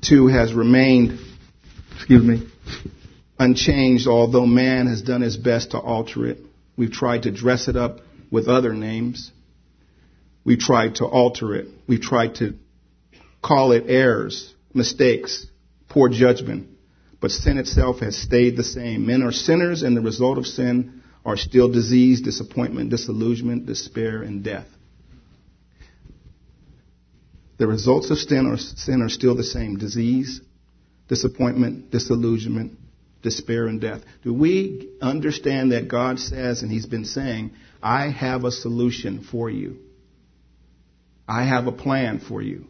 too 0.00 0.28
has 0.28 0.54
remained, 0.54 1.18
excuse 1.96 2.24
me, 2.24 2.48
unchanged, 3.38 4.06
although 4.06 4.46
man 4.46 4.86
has 4.86 5.02
done 5.02 5.20
his 5.20 5.36
best 5.36 5.72
to 5.72 5.78
alter 5.78 6.26
it. 6.26 6.38
We've 6.76 6.92
tried 6.92 7.24
to 7.24 7.30
dress 7.30 7.68
it 7.68 7.76
up 7.76 8.00
with 8.30 8.48
other 8.48 8.72
names. 8.72 9.30
We've 10.44 10.58
tried 10.58 10.96
to 10.96 11.04
alter 11.04 11.54
it. 11.54 11.68
We've 11.86 12.00
tried 12.00 12.36
to 12.36 12.54
call 13.42 13.72
it 13.72 13.84
errors, 13.86 14.52
mistakes, 14.74 15.46
poor 15.88 16.08
judgment. 16.08 16.68
But 17.20 17.30
sin 17.30 17.58
itself 17.58 18.00
has 18.00 18.16
stayed 18.16 18.56
the 18.56 18.64
same. 18.64 19.06
Men 19.06 19.22
are 19.22 19.32
sinners, 19.32 19.82
and 19.82 19.96
the 19.96 20.00
result 20.00 20.38
of 20.38 20.46
sin 20.46 21.02
are 21.24 21.36
still 21.36 21.70
disease, 21.70 22.20
disappointment, 22.20 22.90
disillusionment, 22.90 23.66
despair, 23.66 24.22
and 24.22 24.42
death. 24.42 24.66
The 27.58 27.68
results 27.68 28.10
of 28.10 28.18
sin 28.18 28.46
are, 28.46 28.56
sin 28.56 29.02
are 29.02 29.08
still 29.08 29.36
the 29.36 29.44
same 29.44 29.76
disease, 29.76 30.40
disappointment, 31.06 31.92
disillusionment, 31.92 32.76
despair, 33.22 33.68
and 33.68 33.80
death. 33.80 34.00
Do 34.24 34.34
we 34.34 34.90
understand 35.00 35.70
that 35.70 35.86
God 35.86 36.18
says, 36.18 36.62
and 36.62 36.72
He's 36.72 36.86
been 36.86 37.04
saying, 37.04 37.52
I 37.80 38.08
have 38.10 38.42
a 38.42 38.50
solution 38.50 39.22
for 39.30 39.48
you? 39.48 39.78
I 41.28 41.44
have 41.44 41.66
a 41.66 41.72
plan 41.72 42.20
for 42.20 42.42
you. 42.42 42.66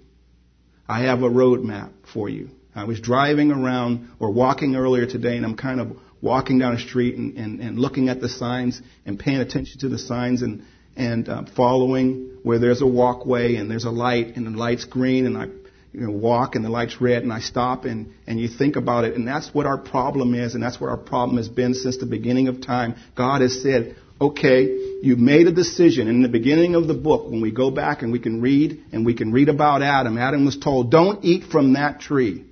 I 0.88 1.04
have 1.04 1.22
a 1.22 1.30
roadmap 1.30 1.90
for 2.12 2.28
you. 2.28 2.50
I 2.74 2.84
was 2.84 3.00
driving 3.00 3.50
around 3.50 4.10
or 4.18 4.30
walking 4.30 4.76
earlier 4.76 5.06
today, 5.06 5.36
and 5.36 5.44
I'm 5.44 5.56
kind 5.56 5.80
of 5.80 5.96
walking 6.22 6.58
down 6.58 6.74
a 6.74 6.78
street 6.78 7.16
and, 7.16 7.36
and, 7.36 7.60
and 7.60 7.78
looking 7.78 8.08
at 8.08 8.20
the 8.20 8.28
signs 8.28 8.80
and 9.04 9.18
paying 9.18 9.40
attention 9.40 9.80
to 9.80 9.88
the 9.88 9.98
signs 9.98 10.42
and, 10.42 10.62
and 10.96 11.28
uh, 11.28 11.42
following 11.56 12.38
where 12.42 12.58
there's 12.58 12.80
a 12.80 12.86
walkway 12.86 13.56
and 13.56 13.70
there's 13.70 13.84
a 13.84 13.90
light 13.90 14.36
and 14.36 14.46
the 14.46 14.50
light's 14.50 14.84
green 14.84 15.26
and 15.26 15.36
I 15.36 15.46
you 15.92 16.06
know, 16.06 16.10
walk 16.10 16.54
and 16.54 16.64
the 16.64 16.70
light's 16.70 17.00
red 17.00 17.22
and 17.22 17.32
I 17.32 17.40
stop 17.40 17.84
and, 17.84 18.14
and 18.26 18.40
you 18.40 18.48
think 18.48 18.76
about 18.76 19.04
it 19.04 19.14
and 19.14 19.26
that's 19.28 19.52
what 19.52 19.66
our 19.66 19.76
problem 19.76 20.34
is 20.34 20.54
and 20.54 20.62
that's 20.62 20.80
what 20.80 20.88
our 20.88 20.96
problem 20.96 21.36
has 21.36 21.48
been 21.48 21.74
since 21.74 21.98
the 21.98 22.06
beginning 22.06 22.48
of 22.48 22.62
time. 22.62 22.94
God 23.14 23.42
has 23.42 23.60
said, 23.62 23.96
okay, 24.22 24.66
you've 25.02 25.18
made 25.18 25.48
a 25.48 25.52
decision. 25.52 26.06
In 26.06 26.22
the 26.22 26.28
beginning 26.28 26.76
of 26.76 26.86
the 26.86 26.94
book, 26.94 27.28
when 27.28 27.40
we 27.40 27.50
go 27.50 27.70
back 27.70 28.02
and 28.02 28.12
we 28.12 28.20
can 28.20 28.40
read 28.40 28.80
and 28.92 29.04
we 29.04 29.14
can 29.14 29.32
read 29.32 29.48
about 29.48 29.82
Adam, 29.82 30.16
Adam 30.16 30.44
was 30.44 30.56
told, 30.56 30.90
don't 30.90 31.24
eat 31.24 31.50
from 31.50 31.72
that 31.72 32.00
tree. 32.00 32.44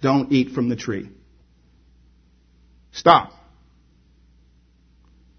Don't 0.00 0.30
eat 0.32 0.52
from 0.52 0.68
the 0.68 0.76
tree. 0.76 1.10
Stop. 2.92 3.32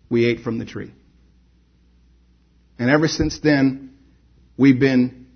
We 0.09 0.25
ate 0.25 0.41
from 0.41 0.59
the 0.59 0.65
tree. 0.65 0.91
And 2.77 2.89
ever 2.89 3.07
since 3.07 3.39
then, 3.39 3.93
we've 4.57 4.79
been, 4.79 5.27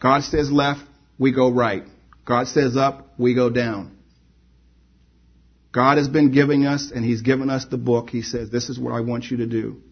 God 0.00 0.22
says 0.22 0.50
left, 0.50 0.80
we 1.18 1.32
go 1.32 1.50
right. 1.50 1.84
God 2.24 2.48
says 2.48 2.76
up, 2.76 3.14
we 3.18 3.34
go 3.34 3.50
down. 3.50 3.97
God 5.72 5.98
has 5.98 6.08
been 6.08 6.32
giving 6.32 6.66
us, 6.66 6.90
and 6.94 7.04
He's 7.04 7.22
given 7.22 7.50
us 7.50 7.66
the 7.66 7.76
book. 7.76 8.10
He 8.10 8.22
says, 8.22 8.50
This 8.50 8.68
is 8.68 8.78
what 8.78 8.94
I 8.94 9.00
want 9.00 9.30
you 9.30 9.38
to 9.38 9.46
do. 9.46 9.82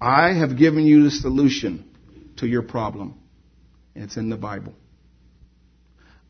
I 0.00 0.32
have 0.32 0.56
given 0.56 0.86
you 0.86 1.04
the 1.04 1.10
solution 1.10 1.84
to 2.36 2.46
your 2.46 2.62
problem. 2.62 3.18
It's 3.94 4.16
in 4.16 4.30
the 4.30 4.36
Bible. 4.36 4.74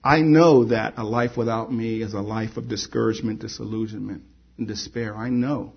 I 0.02 0.22
know 0.22 0.64
that 0.64 0.94
a 0.96 1.04
life 1.04 1.36
without 1.36 1.70
me 1.72 2.02
is 2.02 2.14
a 2.14 2.20
life 2.20 2.56
of 2.56 2.68
discouragement, 2.68 3.40
disillusionment, 3.40 4.22
and 4.56 4.66
despair. 4.66 5.14
I 5.14 5.28
know. 5.28 5.74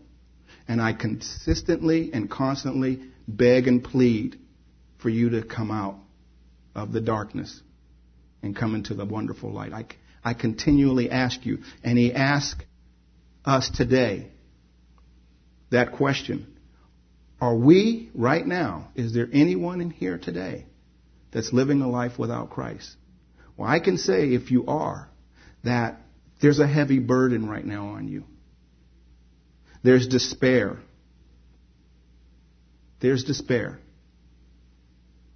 And 0.68 0.82
I 0.82 0.94
consistently 0.94 2.12
and 2.14 2.32
constantly 2.32 3.02
beg 3.28 3.68
and 3.68 3.84
plead 3.84 4.40
for 5.00 5.10
you 5.10 5.32
to 5.32 5.44
come 5.44 5.72
out 5.72 5.98
of 6.74 6.94
the 6.94 7.02
darkness 7.02 7.62
and 8.42 8.56
come 8.56 8.76
into 8.76 8.94
the 8.94 9.06
wonderful 9.06 9.52
light. 9.52 9.74
I, 9.74 9.86
I 10.24 10.34
continually 10.34 11.10
ask 11.10 11.46
you. 11.46 11.60
And 11.84 11.98
he 11.98 12.14
asks 12.14 12.64
us 13.46 13.70
today 13.70 14.30
that 15.70 15.94
question. 15.94 16.58
Are 17.42 17.56
we, 17.56 18.10
right 18.14 18.46
now, 18.46 18.90
is 18.96 19.14
there 19.14 19.28
anyone 19.34 19.82
in 19.82 19.90
here 19.90 20.18
today 20.18 20.66
that's 21.32 21.52
living 21.52 21.82
a 21.82 21.90
life 21.90 22.18
without 22.18 22.52
Christ? 22.52 22.96
Well, 23.58 23.70
I 23.70 23.80
can 23.80 23.98
say, 23.98 24.34
if 24.34 24.50
you 24.50 24.66
are, 24.68 25.10
that 25.64 26.00
there's 26.42 26.60
a 26.60 26.68
heavy 26.68 27.00
burden 27.00 27.50
right 27.50 27.66
now 27.66 27.90
on 27.90 28.08
you. 28.08 28.24
There's 29.84 30.08
despair. 30.08 30.78
There's 33.02 33.26
despair. 33.26 33.80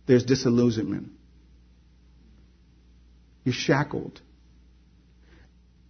There's 0.05 0.23
disillusionment. 0.23 1.11
You're 3.43 3.53
shackled. 3.53 4.21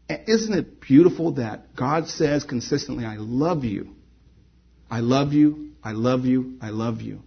Isn't 0.09 0.53
it 0.53 0.79
beautiful 0.79 1.33
that 1.33 1.75
God 1.75 2.07
says 2.07 2.43
consistently, 2.43 3.05
I 3.05 3.17
love 3.17 3.65
you. 3.65 3.89
I 4.89 5.01
love 5.01 5.33
you. 5.33 5.71
I 5.83 5.91
love 5.91 6.25
you. 6.25 6.57
I 6.61 6.69
love 6.69 7.01
you. 7.01 7.21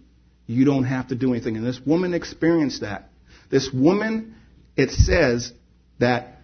You 0.47 0.65
don't 0.65 0.85
have 0.85 1.09
to 1.09 1.15
do 1.15 1.31
anything. 1.31 1.57
And 1.57 1.65
this 1.65 1.79
woman 1.79 2.13
experienced 2.13 2.81
that. 2.81 3.09
This 3.49 3.69
woman 3.71 4.35
it 4.75 4.91
says 4.91 5.51
that 5.99 6.39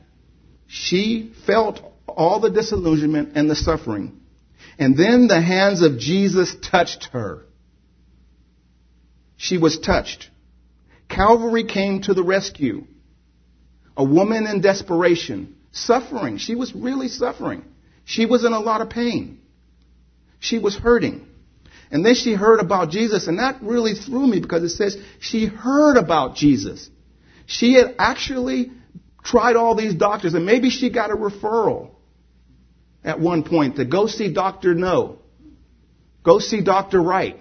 she 0.67 1.34
felt 1.45 1.82
all 2.08 2.39
the 2.39 2.50
disillusionment 2.50 3.36
and 3.36 3.50
the 3.50 3.56
suffering. 3.56 4.19
And 4.78 4.97
then 4.97 5.28
the 5.28 5.41
hands 5.41 5.82
of 5.82 5.97
Jesus 5.97 6.56
touched 6.62 7.06
her. 7.13 7.45
She 9.38 9.58
was 9.58 9.80
touched. 9.80 10.30
Calvary 11.10 11.63
came 11.63 12.02
to 12.04 12.13
the 12.13 12.23
rescue. 12.23 12.86
A 13.95 14.04
woman 14.04 14.45
in 14.45 14.62
desperation, 14.62 15.56
suffering. 15.77 16.37
She 16.37 16.55
was 16.55 16.73
really 16.73 17.07
suffering. 17.07 17.63
She 18.05 18.25
was 18.25 18.45
in 18.45 18.53
a 18.53 18.59
lot 18.59 18.81
of 18.81 18.89
pain. 18.89 19.39
She 20.39 20.59
was 20.59 20.75
hurting. 20.75 21.27
And 21.89 22.05
then 22.05 22.15
she 22.15 22.33
heard 22.33 22.59
about 22.59 22.89
Jesus, 22.89 23.27
and 23.27 23.39
that 23.39 23.61
really 23.61 23.93
threw 23.93 24.27
me 24.27 24.39
because 24.39 24.63
it 24.63 24.69
says 24.69 24.97
she 25.19 25.45
heard 25.45 25.97
about 25.97 26.35
Jesus. 26.35 26.89
She 27.45 27.73
had 27.73 27.95
actually 27.97 28.71
tried 29.23 29.55
all 29.55 29.75
these 29.75 29.95
doctors, 29.95 30.33
and 30.33 30.45
maybe 30.45 30.69
she 30.69 30.89
got 30.89 31.11
a 31.11 31.15
referral 31.15 31.91
at 33.03 33.19
one 33.19 33.43
point 33.43 33.77
to 33.77 33.85
go 33.85 34.07
see 34.07 34.33
Dr. 34.33 34.73
No. 34.73 35.19
Go 36.23 36.39
see 36.39 36.61
Dr. 36.61 37.01
Right. 37.01 37.39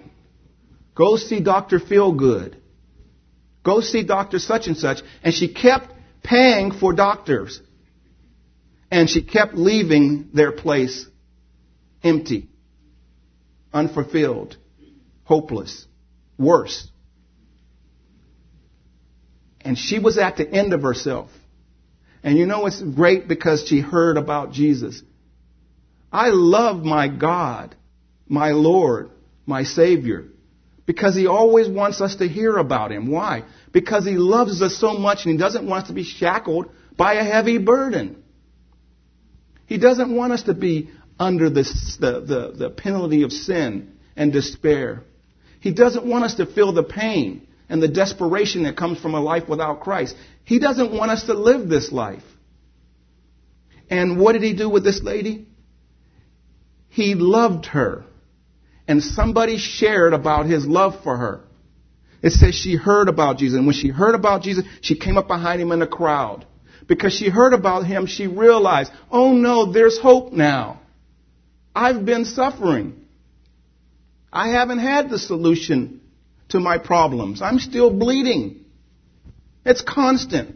Go 0.95 1.17
see 1.17 1.41
Dr. 1.41 1.79
Feelgood. 1.79 2.55
Go 3.63 3.81
see 3.81 4.03
Dr. 4.03 4.39
Such 4.39 4.67
and 4.67 4.77
such. 4.77 4.99
And 5.23 5.33
she 5.33 5.53
kept 5.53 5.93
paying 6.23 6.71
for 6.71 6.93
doctors. 6.93 7.61
And 8.89 9.09
she 9.09 9.23
kept 9.23 9.53
leaving 9.55 10.29
their 10.33 10.51
place 10.51 11.05
empty, 12.03 12.47
unfulfilled, 13.73 14.57
hopeless, 15.23 15.85
worse. 16.37 16.89
And 19.61 19.77
she 19.77 19.99
was 19.99 20.17
at 20.17 20.37
the 20.37 20.49
end 20.49 20.73
of 20.73 20.81
herself. 20.81 21.29
And 22.23 22.37
you 22.37 22.45
know 22.45 22.65
it's 22.65 22.81
great 22.81 23.27
because 23.27 23.65
she 23.67 23.79
heard 23.79 24.17
about 24.17 24.51
Jesus. 24.51 25.01
I 26.11 26.29
love 26.29 26.83
my 26.83 27.07
God, 27.07 27.75
my 28.27 28.51
Lord, 28.51 29.11
my 29.45 29.63
Savior, 29.63 30.25
because 30.85 31.15
He 31.15 31.27
always 31.27 31.67
wants 31.67 31.99
us 32.01 32.15
to 32.17 32.27
hear 32.27 32.57
about 32.57 32.91
Him. 32.91 33.11
Why? 33.11 33.43
Because 33.71 34.05
He 34.05 34.17
loves 34.17 34.61
us 34.61 34.77
so 34.77 34.93
much 34.93 35.25
and 35.25 35.33
He 35.33 35.37
doesn't 35.37 35.67
want 35.67 35.83
us 35.83 35.87
to 35.89 35.93
be 35.93 36.03
shackled 36.03 36.69
by 36.95 37.15
a 37.15 37.23
heavy 37.23 37.57
burden. 37.57 38.23
He 39.67 39.77
doesn't 39.77 40.15
want 40.15 40.33
us 40.33 40.43
to 40.43 40.53
be 40.53 40.89
under 41.19 41.49
the, 41.49 41.63
the, 41.99 42.53
the, 42.57 42.69
penalty 42.69 43.23
of 43.23 43.31
sin 43.31 43.97
and 44.15 44.31
despair. 44.31 45.03
He 45.59 45.73
doesn't 45.73 46.05
want 46.05 46.23
us 46.23 46.35
to 46.35 46.45
feel 46.45 46.73
the 46.73 46.83
pain 46.83 47.47
and 47.69 47.81
the 47.81 47.87
desperation 47.87 48.63
that 48.63 48.77
comes 48.77 48.99
from 48.99 49.13
a 49.13 49.19
life 49.19 49.47
without 49.47 49.81
Christ. 49.81 50.15
He 50.43 50.59
doesn't 50.59 50.95
want 50.95 51.11
us 51.11 51.25
to 51.25 51.33
live 51.33 51.67
this 51.67 51.91
life. 51.91 52.23
And 53.89 54.19
what 54.19 54.33
did 54.33 54.43
he 54.43 54.53
do 54.53 54.69
with 54.69 54.83
this 54.83 55.01
lady? 55.03 55.47
He 56.89 57.15
loved 57.15 57.67
her 57.67 58.05
and 58.87 59.03
somebody 59.03 59.57
shared 59.57 60.13
about 60.13 60.45
his 60.45 60.65
love 60.65 61.03
for 61.03 61.17
her. 61.17 61.43
It 62.21 62.31
says 62.31 62.55
she 62.55 62.75
heard 62.75 63.09
about 63.09 63.37
Jesus. 63.37 63.57
And 63.57 63.67
when 63.67 63.75
she 63.75 63.89
heard 63.89 64.15
about 64.15 64.41
Jesus, 64.41 64.65
she 64.81 64.97
came 64.97 65.17
up 65.17 65.27
behind 65.27 65.61
him 65.61 65.71
in 65.71 65.79
the 65.79 65.87
crowd. 65.87 66.45
Because 66.87 67.13
she 67.13 67.29
heard 67.29 67.53
about 67.53 67.85
him, 67.85 68.05
she 68.05 68.27
realized, 68.27 68.91
oh 69.11 69.33
no, 69.33 69.71
there's 69.71 69.99
hope 69.99 70.31
now. 70.31 70.79
I've 71.75 72.05
been 72.05 72.25
suffering. 72.25 73.05
I 74.31 74.49
haven't 74.49 74.79
had 74.79 75.09
the 75.09 75.19
solution 75.19 76.01
to 76.49 76.59
my 76.59 76.77
problems. 76.77 77.41
I'm 77.41 77.59
still 77.59 77.91
bleeding. 77.91 78.65
It's 79.65 79.81
constant. 79.81 80.55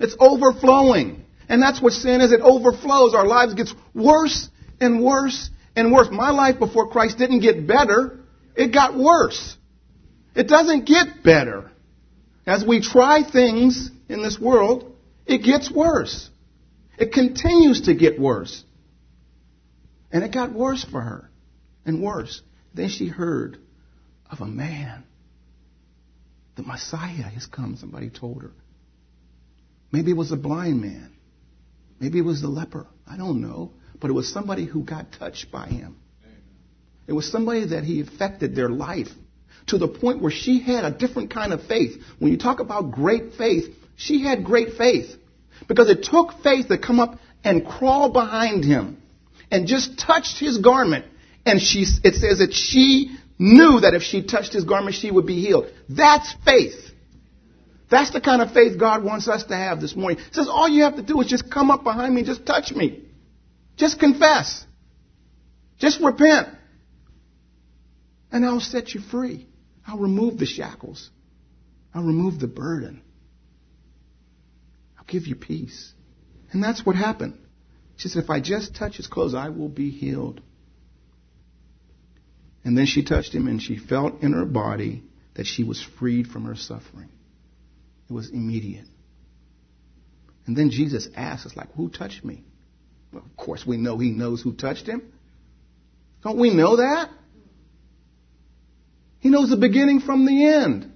It's 0.00 0.16
overflowing. 0.18 1.24
And 1.48 1.62
that's 1.62 1.80
what 1.80 1.92
sin 1.92 2.20
is. 2.22 2.32
It 2.32 2.40
overflows. 2.40 3.14
Our 3.14 3.26
lives 3.26 3.54
gets 3.54 3.74
worse 3.94 4.48
and 4.80 5.04
worse 5.04 5.50
and 5.76 5.92
worse. 5.92 6.08
My 6.10 6.30
life 6.30 6.58
before 6.58 6.88
Christ 6.88 7.18
didn't 7.18 7.40
get 7.40 7.66
better. 7.66 8.18
It 8.56 8.72
got 8.72 8.96
worse. 8.96 9.56
It 10.34 10.48
doesn't 10.48 10.86
get 10.86 11.22
better. 11.22 11.70
As 12.46 12.64
we 12.64 12.80
try 12.80 13.22
things 13.22 13.90
in 14.12 14.22
this 14.22 14.38
world, 14.38 14.94
it 15.26 15.38
gets 15.38 15.70
worse. 15.70 16.28
It 16.98 17.12
continues 17.12 17.82
to 17.82 17.94
get 17.94 18.20
worse. 18.20 18.62
And 20.12 20.22
it 20.22 20.32
got 20.32 20.52
worse 20.52 20.84
for 20.84 21.00
her 21.00 21.30
and 21.86 22.02
worse. 22.02 22.42
Then 22.74 22.88
she 22.88 23.08
heard 23.08 23.58
of 24.30 24.40
a 24.40 24.46
man. 24.46 25.04
The 26.56 26.62
Messiah 26.62 27.22
has 27.22 27.46
come, 27.46 27.76
somebody 27.76 28.10
told 28.10 28.42
her. 28.42 28.52
Maybe 29.90 30.10
it 30.10 30.16
was 30.16 30.32
a 30.32 30.36
blind 30.36 30.80
man. 30.80 31.12
Maybe 31.98 32.18
it 32.18 32.24
was 32.24 32.42
the 32.42 32.48
leper. 32.48 32.86
I 33.06 33.16
don't 33.16 33.40
know. 33.40 33.72
But 33.98 34.10
it 34.10 34.14
was 34.14 34.32
somebody 34.32 34.66
who 34.66 34.82
got 34.82 35.12
touched 35.12 35.50
by 35.50 35.68
him. 35.68 35.96
It 37.06 37.12
was 37.12 37.30
somebody 37.30 37.66
that 37.66 37.84
he 37.84 38.00
affected 38.00 38.54
their 38.54 38.68
life 38.68 39.08
to 39.68 39.78
the 39.78 39.88
point 39.88 40.20
where 40.20 40.30
she 40.30 40.60
had 40.60 40.84
a 40.84 40.90
different 40.90 41.32
kind 41.32 41.52
of 41.52 41.66
faith. 41.66 42.02
When 42.18 42.30
you 42.30 42.38
talk 42.38 42.60
about 42.60 42.90
great 42.90 43.34
faith, 43.34 43.74
she 43.96 44.22
had 44.22 44.44
great 44.44 44.74
faith. 44.76 45.16
Because 45.68 45.88
it 45.90 46.02
took 46.02 46.42
faith 46.42 46.68
to 46.68 46.78
come 46.78 47.00
up 47.00 47.18
and 47.44 47.66
crawl 47.66 48.10
behind 48.10 48.64
him 48.64 49.00
and 49.50 49.66
just 49.66 49.98
touched 49.98 50.38
his 50.38 50.58
garment. 50.58 51.04
And 51.46 51.60
she, 51.60 51.86
it 52.04 52.14
says 52.14 52.38
that 52.38 52.52
she 52.52 53.16
knew 53.38 53.80
that 53.80 53.94
if 53.94 54.02
she 54.02 54.22
touched 54.22 54.52
his 54.52 54.64
garment, 54.64 54.96
she 54.96 55.10
would 55.10 55.26
be 55.26 55.40
healed. 55.40 55.66
That's 55.88 56.34
faith. 56.44 56.90
That's 57.90 58.10
the 58.10 58.20
kind 58.20 58.40
of 58.40 58.52
faith 58.52 58.78
God 58.78 59.04
wants 59.04 59.28
us 59.28 59.44
to 59.44 59.56
have 59.56 59.80
this 59.80 59.94
morning. 59.94 60.18
He 60.18 60.32
says, 60.32 60.48
all 60.48 60.68
you 60.68 60.84
have 60.84 60.96
to 60.96 61.02
do 61.02 61.20
is 61.20 61.26
just 61.26 61.50
come 61.50 61.70
up 61.70 61.84
behind 61.84 62.14
me 62.14 62.20
and 62.20 62.26
just 62.26 62.46
touch 62.46 62.72
me. 62.72 63.04
Just 63.76 64.00
confess. 64.00 64.64
Just 65.78 66.00
repent. 66.00 66.48
And 68.30 68.46
I'll 68.46 68.60
set 68.60 68.94
you 68.94 69.00
free. 69.00 69.46
I'll 69.86 69.98
remove 69.98 70.38
the 70.38 70.46
shackles. 70.46 71.10
I'll 71.94 72.04
remove 72.04 72.40
the 72.40 72.46
burden. 72.46 73.02
Give 75.12 75.26
you 75.26 75.36
peace. 75.36 75.92
And 76.52 76.64
that's 76.64 76.86
what 76.86 76.96
happened. 76.96 77.38
She 77.96 78.08
said, 78.08 78.24
if 78.24 78.30
I 78.30 78.40
just 78.40 78.74
touch 78.74 78.96
his 78.96 79.06
clothes, 79.06 79.34
I 79.34 79.50
will 79.50 79.68
be 79.68 79.90
healed. 79.90 80.40
And 82.64 82.78
then 82.78 82.86
she 82.86 83.04
touched 83.04 83.34
him 83.34 83.46
and 83.46 83.60
she 83.60 83.76
felt 83.76 84.22
in 84.22 84.32
her 84.32 84.46
body 84.46 85.02
that 85.34 85.46
she 85.46 85.64
was 85.64 85.82
freed 85.98 86.28
from 86.28 86.46
her 86.46 86.56
suffering. 86.56 87.10
It 88.08 88.12
was 88.12 88.30
immediate. 88.30 88.86
And 90.46 90.56
then 90.56 90.70
Jesus 90.70 91.08
asked 91.14 91.44
us, 91.44 91.54
like, 91.56 91.70
who 91.74 91.90
touched 91.90 92.24
me? 92.24 92.42
Well, 93.12 93.22
of 93.22 93.36
course 93.36 93.66
we 93.66 93.76
know 93.76 93.98
he 93.98 94.12
knows 94.12 94.40
who 94.40 94.54
touched 94.54 94.86
him. 94.86 95.12
Don't 96.22 96.38
we 96.38 96.54
know 96.54 96.76
that? 96.76 97.10
He 99.18 99.28
knows 99.28 99.50
the 99.50 99.58
beginning 99.58 100.00
from 100.00 100.24
the 100.24 100.46
end. 100.46 100.91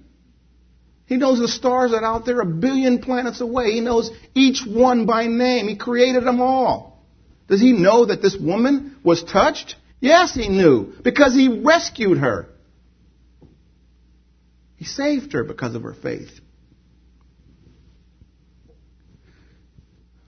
He 1.07 1.15
knows 1.15 1.39
the 1.39 1.47
stars 1.47 1.91
that 1.91 2.03
are 2.03 2.15
out 2.15 2.25
there 2.25 2.41
a 2.41 2.45
billion 2.45 2.99
planets 2.99 3.39
away. 3.41 3.71
He 3.71 3.79
knows 3.79 4.11
each 4.35 4.65
one 4.65 5.05
by 5.05 5.27
name. 5.27 5.67
He 5.67 5.77
created 5.77 6.25
them 6.25 6.41
all. 6.41 7.01
Does 7.47 7.61
he 7.61 7.71
know 7.71 8.05
that 8.05 8.21
this 8.21 8.35
woman 8.35 8.97
was 9.03 9.23
touched? 9.23 9.75
Yes, 10.01 10.35
he 10.35 10.49
knew, 10.49 10.93
because 11.01 11.33
he 11.33 11.61
rescued 11.63 12.17
her. 12.17 12.49
He 14.75 14.83
saved 14.83 15.31
her 15.31 15.43
because 15.43 15.75
of 15.75 15.83
her 15.83 15.93
faith. 15.93 16.29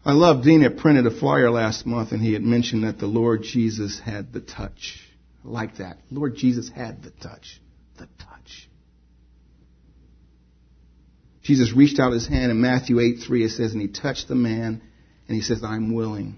I 0.05 0.13
love 0.13 0.43
Dean 0.43 0.61
had 0.61 0.77
printed 0.77 1.05
a 1.05 1.11
flyer 1.11 1.51
last 1.51 1.85
month 1.85 2.13
and 2.13 2.21
he 2.21 2.33
had 2.33 2.41
mentioned 2.41 2.85
that 2.85 2.99
the 2.99 3.05
Lord 3.05 3.43
Jesus 3.43 3.99
had 3.99 4.31
the 4.31 4.39
touch. 4.39 5.05
I 5.45 5.49
like 5.49 5.77
that. 5.77 5.97
Lord 6.09 6.35
Jesus 6.35 6.69
had 6.69 7.03
the 7.03 7.11
touch. 7.11 7.61
The 7.97 8.07
touch. 8.17 8.68
Jesus 11.49 11.73
reached 11.73 11.99
out 11.99 12.13
his 12.13 12.27
hand 12.27 12.51
in 12.51 12.61
Matthew 12.61 12.99
8 12.99 13.23
3 13.25 13.43
it 13.43 13.49
says, 13.49 13.73
and 13.73 13.81
he 13.81 13.87
touched 13.87 14.27
the 14.27 14.35
man 14.35 14.83
and 15.27 15.35
he 15.35 15.41
says, 15.41 15.63
I'm 15.63 15.95
willing. 15.95 16.37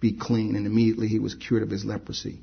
Be 0.00 0.12
clean. 0.12 0.54
And 0.54 0.66
immediately 0.66 1.08
he 1.08 1.18
was 1.18 1.34
cured 1.34 1.62
of 1.62 1.70
his 1.70 1.82
leprosy. 1.82 2.40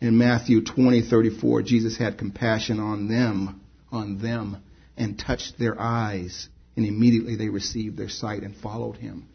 In 0.00 0.18
Matthew 0.18 0.64
20, 0.64 1.02
34, 1.02 1.62
Jesus 1.62 1.96
had 1.96 2.18
compassion 2.18 2.80
on 2.80 3.06
them, 3.06 3.60
on 3.92 4.20
them, 4.20 4.56
and 4.96 5.16
touched 5.16 5.60
their 5.60 5.80
eyes, 5.80 6.48
and 6.74 6.84
immediately 6.84 7.36
they 7.36 7.50
received 7.50 7.96
their 7.96 8.08
sight 8.08 8.42
and 8.42 8.56
followed 8.56 8.96
him. 8.96 9.28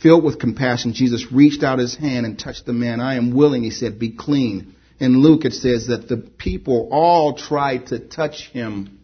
Filled 0.00 0.22
with 0.22 0.38
compassion, 0.38 0.92
Jesus 0.92 1.32
reached 1.32 1.64
out 1.64 1.80
his 1.80 1.96
hand 1.96 2.26
and 2.26 2.38
touched 2.38 2.64
the 2.64 2.72
man. 2.72 3.00
I 3.00 3.16
am 3.16 3.34
willing, 3.34 3.64
he 3.64 3.72
said, 3.72 3.98
be 3.98 4.12
clean. 4.12 4.76
In 5.00 5.20
Luke 5.20 5.44
it 5.44 5.52
says 5.52 5.88
that 5.88 6.06
the 6.06 6.18
people 6.18 6.90
all 6.92 7.34
tried 7.34 7.88
to 7.88 7.98
touch 7.98 8.50
him 8.52 9.00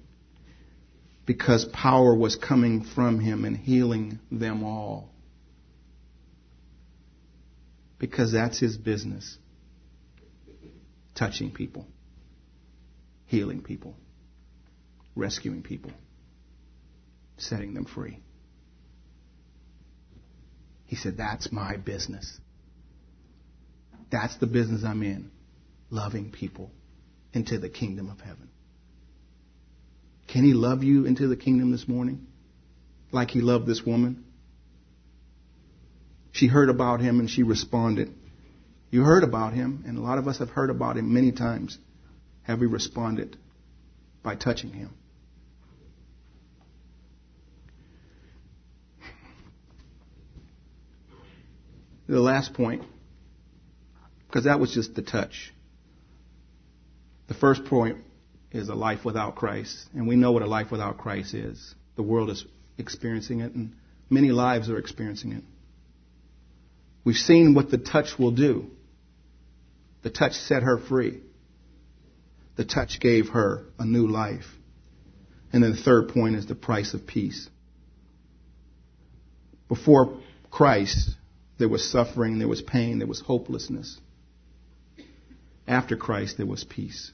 because 1.29 1.67
power 1.75 2.15
was 2.15 2.37
coming 2.37 2.83
from 2.95 3.21
him 3.21 3.45
and 3.45 3.55
healing 3.55 4.19
them 4.33 4.65
all. 4.65 5.11
Because 7.99 8.33
that's 8.33 8.59
his 8.59 8.79
business 8.79 9.37
touching 11.15 11.51
people, 11.51 11.87
healing 13.27 13.63
people, 13.63 13.95
rescuing 15.15 15.63
people, 15.63 15.91
setting 17.37 17.75
them 17.75 17.85
free. 17.85 18.21
He 20.87 20.97
said, 20.97 21.19
That's 21.19 21.53
my 21.53 21.77
business. 21.77 22.41
That's 24.11 24.39
the 24.39 24.47
business 24.47 24.83
I'm 24.83 25.03
in. 25.03 25.31
Loving 25.91 26.31
people 26.31 26.71
into 27.35 27.59
the 27.59 27.69
kingdom 27.69 28.09
of 28.09 28.19
heaven. 28.19 28.49
Can 30.29 30.45
he 30.45 30.53
love 30.53 30.85
you 30.85 31.07
into 31.07 31.27
the 31.27 31.37
kingdom 31.37 31.73
this 31.73 31.89
morning? 31.89 32.27
Like 33.11 33.31
he 33.31 33.41
loved 33.41 33.67
this 33.67 33.83
woman? 33.85 34.25
She 36.33 36.47
heard 36.47 36.69
about 36.69 37.01
him 37.01 37.19
and 37.19 37.29
she 37.29 37.43
responded. 37.43 38.15
You 38.91 39.03
heard 39.03 39.25
about 39.25 39.55
him, 39.55 39.85
and 39.87 39.99
a 39.99 40.01
lot 40.01 40.19
of 40.19 40.29
us 40.29 40.39
have 40.39 40.51
heard 40.51 40.71
about 40.71 40.97
him 40.97 41.13
many 41.13 41.33
times. 41.33 41.77
Have 42.43 42.61
we 42.61 42.67
responded 42.67 43.37
by 44.23 44.35
touching 44.35 44.73
him? 44.73 44.91
The 52.07 52.21
last 52.21 52.55
point, 52.55 52.83
because 54.27 54.45
that 54.45 54.59
was 54.59 54.73
just 54.73 54.95
the 54.95 55.03
touch. 55.03 55.53
The 57.27 57.35
first 57.35 57.67
point 57.67 57.99
is 58.51 58.69
a 58.69 58.75
life 58.75 59.05
without 59.05 59.37
Christ, 59.37 59.89
and 59.95 60.09
we 60.09 60.17
know 60.17 60.33
what 60.33 60.43
a 60.43 60.47
life 60.47 60.71
without 60.71 60.99
Christ 60.99 61.35
is. 61.35 61.75
The 61.97 62.03
world 62.03 62.31
is 62.31 62.45
experiencing 62.79 63.41
it, 63.41 63.55
and 63.55 63.75
many 64.09 64.31
lives 64.31 64.71
are 64.71 64.79
experiencing 64.79 65.33
it. 65.33 65.45
We've 67.05 67.17
seen 67.17 67.55
what 67.55 67.71
the 67.71 67.79
touch 67.79 68.19
will 68.19 68.31
do. 68.31 68.71
The 70.03 70.11
touch 70.11 70.33
set 70.33 70.63
her 70.63 70.79
free. 70.79 71.21
The 72.57 72.65
touch 72.65 73.01
gave 73.01 73.29
her 73.31 73.65
a 73.79 73.85
new 73.85 74.07
life. 74.07 74.47
And 75.53 75.63
then 75.63 75.73
the 75.73 75.83
third 75.83 76.09
point 76.09 76.37
is 76.37 76.47
the 76.47 76.55
price 76.55 76.95
of 76.95 77.07
peace. 77.07 77.49
Before 79.69 80.19
Christ, 80.51 81.11
there 81.59 81.69
was 81.69 81.91
suffering, 81.91 82.39
there 82.39 82.49
was 82.49 82.63
pain, 82.63 82.99
there 82.99 83.07
was 83.07 83.21
hopelessness. 83.21 83.99
After 85.67 85.97
Christ, 85.97 86.37
there 86.39 86.47
was 86.47 86.65
peace. 86.65 87.13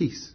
Peace. 0.00 0.32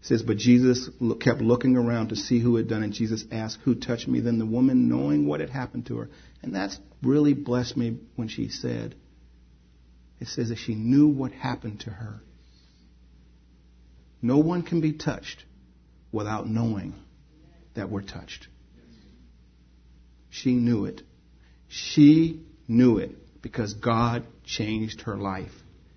It 0.00 0.06
says, 0.06 0.22
but 0.22 0.36
Jesus 0.36 0.88
kept 1.20 1.40
looking 1.40 1.76
around 1.76 2.10
to 2.10 2.16
see 2.16 2.38
who 2.38 2.54
had 2.54 2.68
done 2.68 2.84
it. 2.84 2.92
Jesus 2.92 3.24
asked, 3.32 3.58
Who 3.64 3.74
touched 3.74 4.06
me? 4.06 4.20
Then 4.20 4.38
the 4.38 4.46
woman, 4.46 4.88
knowing 4.88 5.26
what 5.26 5.40
had 5.40 5.50
happened 5.50 5.86
to 5.86 5.96
her, 5.96 6.10
and 6.40 6.54
that's 6.54 6.78
really 7.02 7.34
blessed 7.34 7.76
me 7.76 7.98
when 8.14 8.28
she 8.28 8.48
said, 8.48 8.94
it 10.20 10.28
says 10.28 10.50
that 10.50 10.58
she 10.58 10.76
knew 10.76 11.08
what 11.08 11.32
happened 11.32 11.80
to 11.80 11.90
her. 11.90 12.20
No 14.22 14.38
one 14.38 14.62
can 14.62 14.80
be 14.80 14.92
touched 14.92 15.44
without 16.12 16.48
knowing 16.48 16.94
that 17.74 17.90
we're 17.90 18.02
touched. 18.02 18.46
She 20.28 20.52
knew 20.54 20.84
it. 20.84 21.02
She 21.66 22.42
knew 22.68 22.98
it 22.98 23.42
because 23.42 23.74
God 23.74 24.26
changed 24.44 25.00
her 25.02 25.16
life. 25.16 25.50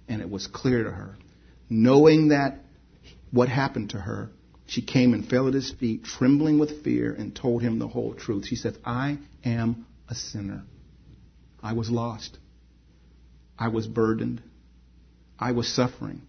And 0.07 0.23
it 0.23 0.29
was 0.31 0.47
clear 0.47 0.85
to 0.85 0.89
her. 0.89 1.17
Knowing 1.69 2.29
that 2.29 2.59
what 3.31 3.49
happened 3.49 3.89
to 3.89 3.97
her, 3.97 4.29
she 4.65 4.81
came 4.81 5.13
and 5.13 5.27
fell 5.27 5.47
at 5.47 5.53
his 5.53 5.71
feet, 5.71 6.03
trembling 6.03 6.59
with 6.59 6.83
fear, 6.83 7.13
and 7.13 7.35
told 7.35 7.61
him 7.61 7.79
the 7.79 7.87
whole 7.87 8.13
truth. 8.13 8.45
She 8.45 8.55
said, 8.55 8.77
I 8.85 9.17
am 9.43 9.85
a 10.09 10.15
sinner. 10.15 10.63
I 11.61 11.73
was 11.73 11.89
lost. 11.89 12.37
I 13.57 13.69
was 13.69 13.87
burdened. 13.87 14.41
I 15.39 15.51
was 15.51 15.67
suffering. 15.67 16.21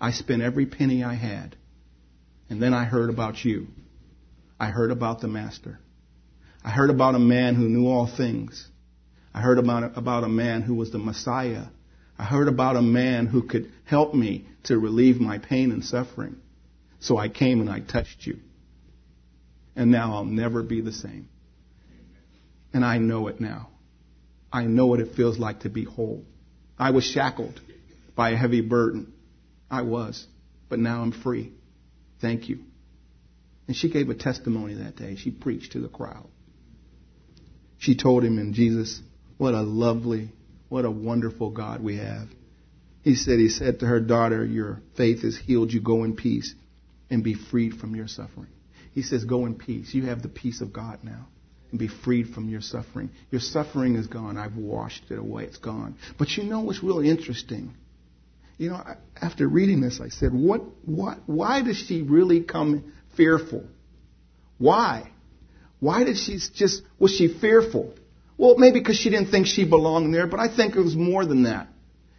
I 0.00 0.12
spent 0.12 0.42
every 0.42 0.66
penny 0.66 1.02
I 1.04 1.14
had. 1.14 1.56
And 2.48 2.62
then 2.62 2.74
I 2.74 2.84
heard 2.84 3.10
about 3.10 3.44
you. 3.44 3.68
I 4.58 4.66
heard 4.66 4.90
about 4.90 5.20
the 5.20 5.28
Master. 5.28 5.78
I 6.64 6.70
heard 6.70 6.90
about 6.90 7.14
a 7.14 7.20
man 7.20 7.54
who 7.54 7.68
knew 7.68 7.86
all 7.86 8.06
things. 8.06 8.68
I 9.32 9.40
heard 9.40 9.58
about, 9.58 9.96
about 9.96 10.24
a 10.24 10.28
man 10.28 10.62
who 10.62 10.74
was 10.74 10.90
the 10.90 10.98
Messiah. 10.98 11.66
I 12.18 12.24
heard 12.24 12.48
about 12.48 12.76
a 12.76 12.82
man 12.82 13.26
who 13.26 13.42
could 13.42 13.70
help 13.84 14.14
me 14.14 14.46
to 14.64 14.78
relieve 14.78 15.20
my 15.20 15.38
pain 15.38 15.70
and 15.70 15.84
suffering. 15.84 16.36
So 17.00 17.18
I 17.18 17.28
came 17.28 17.60
and 17.60 17.70
I 17.70 17.80
touched 17.80 18.26
you. 18.26 18.38
And 19.74 19.90
now 19.90 20.14
I'll 20.14 20.24
never 20.24 20.62
be 20.62 20.80
the 20.80 20.92
same. 20.92 21.28
And 22.72 22.84
I 22.84 22.98
know 22.98 23.28
it 23.28 23.40
now. 23.40 23.68
I 24.52 24.64
know 24.64 24.86
what 24.86 25.00
it 25.00 25.14
feels 25.14 25.38
like 25.38 25.60
to 25.60 25.68
be 25.68 25.84
whole. 25.84 26.24
I 26.78 26.90
was 26.90 27.04
shackled 27.04 27.60
by 28.14 28.30
a 28.30 28.36
heavy 28.36 28.62
burden. 28.62 29.12
I 29.70 29.82
was. 29.82 30.26
But 30.68 30.78
now 30.78 31.02
I'm 31.02 31.12
free. 31.12 31.52
Thank 32.20 32.48
you. 32.48 32.60
And 33.68 33.76
she 33.76 33.90
gave 33.90 34.08
a 34.08 34.14
testimony 34.14 34.74
that 34.74 34.96
day. 34.96 35.16
She 35.16 35.30
preached 35.30 35.72
to 35.72 35.80
the 35.80 35.88
crowd. 35.88 36.28
She 37.78 37.96
told 37.96 38.24
him 38.24 38.38
in 38.38 38.54
Jesus, 38.54 39.00
what 39.36 39.54
a 39.54 39.60
lovely, 39.60 40.30
what 40.68 40.84
a 40.84 40.90
wonderful 40.90 41.50
God 41.50 41.82
we 41.82 41.96
have. 41.98 42.28
He 43.02 43.14
said, 43.14 43.38
He 43.38 43.48
said 43.48 43.80
to 43.80 43.86
her 43.86 44.00
daughter, 44.00 44.44
Your 44.44 44.80
faith 44.96 45.22
has 45.22 45.36
healed 45.36 45.72
you. 45.72 45.80
Go 45.80 46.04
in 46.04 46.16
peace 46.16 46.54
and 47.08 47.22
be 47.22 47.34
freed 47.34 47.74
from 47.74 47.94
your 47.94 48.08
suffering. 48.08 48.48
He 48.92 49.02
says, 49.02 49.24
Go 49.24 49.46
in 49.46 49.54
peace. 49.54 49.94
You 49.94 50.06
have 50.06 50.22
the 50.22 50.28
peace 50.28 50.60
of 50.60 50.72
God 50.72 51.00
now. 51.02 51.28
And 51.70 51.78
be 51.78 51.88
freed 51.88 52.30
from 52.30 52.48
your 52.48 52.60
suffering. 52.60 53.10
Your 53.30 53.40
suffering 53.40 53.96
is 53.96 54.06
gone. 54.06 54.36
I've 54.36 54.56
washed 54.56 55.04
it 55.10 55.18
away. 55.18 55.44
It's 55.44 55.58
gone. 55.58 55.96
But 56.18 56.30
you 56.30 56.44
know 56.44 56.60
what's 56.60 56.82
really 56.82 57.08
interesting? 57.08 57.74
You 58.58 58.70
know, 58.70 58.82
after 59.20 59.46
reading 59.46 59.80
this, 59.80 60.00
I 60.00 60.08
said, 60.08 60.32
what, 60.32 60.62
what, 60.84 61.18
why 61.26 61.62
does 61.62 61.76
she 61.76 62.02
really 62.02 62.40
come 62.40 62.92
fearful? 63.16 63.64
Why? 64.58 65.10
Why 65.78 66.04
did 66.04 66.16
she 66.16 66.38
just, 66.54 66.82
was 66.98 67.12
she 67.12 67.28
fearful? 67.28 67.94
Well, 68.38 68.56
maybe 68.58 68.80
because 68.80 68.96
she 68.96 69.10
didn't 69.10 69.30
think 69.30 69.46
she 69.46 69.64
belonged 69.68 70.12
there, 70.12 70.26
but 70.26 70.40
I 70.40 70.54
think 70.54 70.76
it 70.76 70.80
was 70.80 70.94
more 70.94 71.24
than 71.24 71.44
that. 71.44 71.68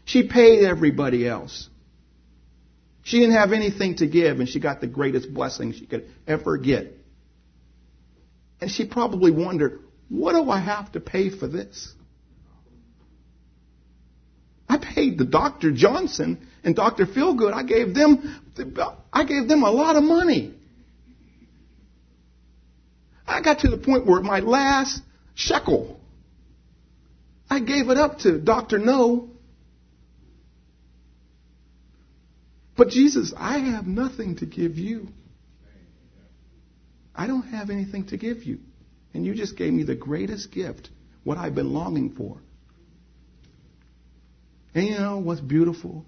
She 0.06 0.28
paid 0.28 0.64
everybody 0.64 1.28
else. 1.28 1.70
She 3.04 3.20
didn't 3.20 3.36
have 3.36 3.54
anything 3.54 3.98
to 3.98 4.08
give, 4.08 4.40
and 4.40 4.50
she 4.50 4.60
got 4.60 4.82
the 4.82 4.88
greatest 4.88 5.34
blessing 5.34 5.74
she 5.74 5.86
could 5.86 6.10
ever 6.28 6.58
get. 6.58 6.94
And 8.60 8.72
she 8.72 8.86
probably 8.86 9.32
wondered, 9.32 9.82
what 10.10 10.34
do 10.34 10.50
I 10.50 10.60
have 10.60 10.92
to 10.94 11.00
pay 11.00 11.30
for 11.30 11.48
this? 11.48 11.94
I 14.68 14.78
paid 14.78 15.18
the 15.18 15.26
Dr. 15.26 15.72
Johnson 15.72 16.48
and 16.64 16.76
Dr. 16.76 17.06
Feelgood. 17.06 17.54
I 17.54 17.64
gave 17.64 17.94
them, 17.94 18.42
I 19.14 19.24
gave 19.24 19.48
them 19.48 19.64
a 19.64 19.72
lot 19.72 19.96
of 19.96 20.04
money. 20.04 20.54
I 23.26 23.42
got 23.42 23.60
to 23.60 23.70
the 23.70 23.78
point 23.78 24.06
where 24.06 24.22
my 24.22 24.40
last 24.40 25.02
shekel, 25.36 26.00
I 27.50 27.60
gave 27.60 27.90
it 27.90 27.98
up 27.98 28.20
to 28.20 28.40
Dr. 28.40 28.78
No. 28.78 29.30
But 32.76 32.90
Jesus, 32.90 33.34
I 33.36 33.58
have 33.60 33.88
nothing 33.88 34.38
to 34.38 34.46
give 34.46 34.78
you. 34.78 35.08
I 37.16 37.26
don't 37.26 37.48
have 37.48 37.70
anything 37.70 38.08
to 38.08 38.18
give 38.18 38.44
you. 38.44 38.60
And 39.14 39.26
you 39.26 39.34
just 39.34 39.58
gave 39.58 39.74
me 39.74 39.84
the 39.84 39.96
greatest 39.96 40.52
gift, 40.52 40.90
what 41.24 41.38
I've 41.38 41.56
been 41.56 41.74
longing 41.74 42.14
for. 42.16 42.38
And 44.76 44.86
you 44.86 45.00
know 45.00 45.18
what's 45.18 45.42
beautiful? 45.42 46.06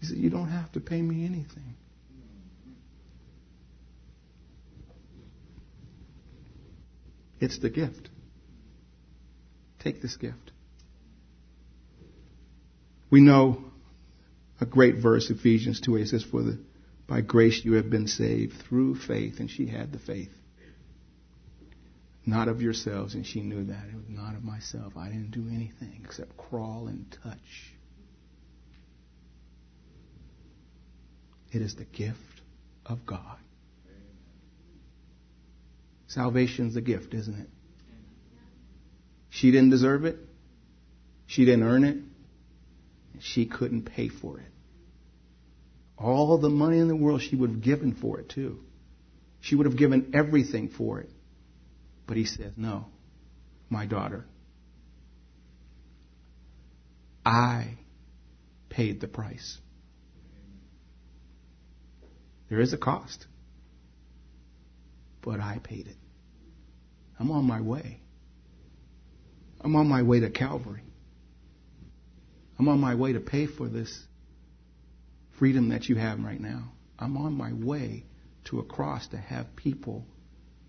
He 0.00 0.06
said, 0.06 0.16
You 0.16 0.30
don't 0.30 0.48
have 0.48 0.72
to 0.72 0.80
pay 0.80 1.02
me 1.02 1.26
anything. 1.26 1.74
It's 7.40 7.58
the 7.58 7.68
gift. 7.68 8.08
Take 9.80 10.02
this 10.02 10.16
gift. 10.16 10.52
We 13.10 13.20
know 13.20 13.64
a 14.60 14.66
great 14.66 14.96
verse, 14.96 15.30
Ephesians 15.30 15.80
2 15.80 15.98
8 15.98 16.08
says, 16.08 16.24
For 16.24 16.42
the, 16.42 16.58
by 17.06 17.20
grace 17.20 17.64
you 17.64 17.74
have 17.74 17.88
been 17.88 18.06
saved 18.06 18.54
through 18.68 18.96
faith. 18.96 19.40
And 19.40 19.50
she 19.50 19.66
had 19.66 19.92
the 19.92 19.98
faith. 19.98 20.32
Not 22.26 22.48
of 22.48 22.60
yourselves, 22.60 23.14
and 23.14 23.24
she 23.24 23.40
knew 23.40 23.64
that. 23.64 23.86
It 23.88 23.94
was 23.94 24.08
not 24.08 24.34
of 24.34 24.44
myself. 24.44 24.96
I 24.96 25.06
didn't 25.06 25.30
do 25.30 25.48
anything 25.48 26.02
except 26.04 26.36
crawl 26.36 26.88
and 26.88 27.06
touch. 27.22 27.72
It 31.50 31.62
is 31.62 31.76
the 31.76 31.86
gift 31.86 32.42
of 32.84 33.06
God. 33.06 33.38
Salvation's 36.08 36.76
a 36.76 36.82
gift, 36.82 37.14
isn't 37.14 37.38
it? 37.38 37.48
She 39.30 39.50
didn't 39.50 39.70
deserve 39.70 40.04
it. 40.04 40.18
She 41.26 41.44
didn't 41.44 41.62
earn 41.62 41.84
it. 41.84 41.96
She 43.20 43.46
couldn't 43.46 43.82
pay 43.82 44.08
for 44.08 44.38
it. 44.38 44.46
All 45.96 46.38
the 46.38 46.48
money 46.48 46.78
in 46.78 46.88
the 46.88 46.96
world 46.96 47.22
she 47.22 47.36
would 47.36 47.50
have 47.50 47.62
given 47.62 47.94
for 47.94 48.20
it 48.20 48.28
too. 48.28 48.60
She 49.40 49.54
would 49.54 49.66
have 49.66 49.76
given 49.76 50.12
everything 50.14 50.68
for 50.68 51.00
it. 51.00 51.10
But 52.06 52.16
he 52.16 52.24
says, 52.24 52.52
No, 52.56 52.86
my 53.68 53.86
daughter, 53.86 54.24
I 57.24 57.74
paid 58.70 59.00
the 59.00 59.08
price. 59.08 59.58
There 62.48 62.60
is 62.60 62.72
a 62.72 62.78
cost, 62.78 63.26
but 65.20 65.40
I 65.40 65.60
paid 65.62 65.88
it. 65.88 65.96
I'm 67.20 67.30
on 67.30 67.44
my 67.44 67.60
way. 67.60 68.00
I'm 69.60 69.74
on 69.76 69.88
my 69.88 70.02
way 70.02 70.20
to 70.20 70.30
Calvary. 70.30 70.82
I'm 72.58 72.68
on 72.68 72.80
my 72.80 72.94
way 72.94 73.12
to 73.12 73.20
pay 73.20 73.46
for 73.46 73.68
this 73.68 74.06
freedom 75.38 75.68
that 75.70 75.88
you 75.88 75.96
have 75.96 76.20
right 76.20 76.40
now. 76.40 76.72
I'm 76.98 77.16
on 77.16 77.34
my 77.34 77.52
way 77.52 78.04
to 78.46 78.58
a 78.58 78.64
cross 78.64 79.06
to 79.08 79.16
have 79.16 79.54
people 79.54 80.06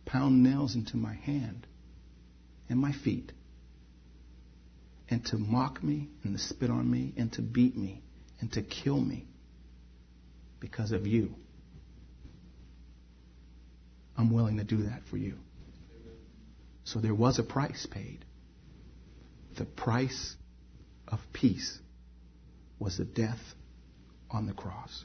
pound 0.05 0.43
nails 0.43 0.75
into 0.75 0.97
my 0.97 1.13
hand 1.13 1.65
and 2.67 2.79
my 2.79 2.91
feet 2.91 3.31
and 5.09 5.25
to 5.25 5.37
mock 5.37 5.83
me 5.83 6.09
and 6.23 6.37
to 6.37 6.39
spit 6.39 6.69
on 6.69 6.89
me 6.89 7.13
and 7.17 7.31
to 7.33 7.41
beat 7.41 7.75
me 7.75 8.03
and 8.39 8.51
to 8.53 8.61
kill 8.61 8.99
me 8.99 9.27
because 10.59 10.91
of 10.91 11.07
you. 11.07 11.33
I'm 14.17 14.31
willing 14.31 14.57
to 14.57 14.63
do 14.63 14.83
that 14.83 15.01
for 15.09 15.17
you. 15.17 15.37
So 16.83 16.99
there 16.99 17.15
was 17.15 17.39
a 17.39 17.43
price 17.43 17.87
paid. 17.89 18.25
The 19.59 19.65
price 19.65 20.37
of 21.05 21.19
peace 21.33 21.79
was 22.79 22.97
the 22.97 23.03
death 23.03 23.41
on 24.31 24.47
the 24.47 24.53
cross. 24.53 25.03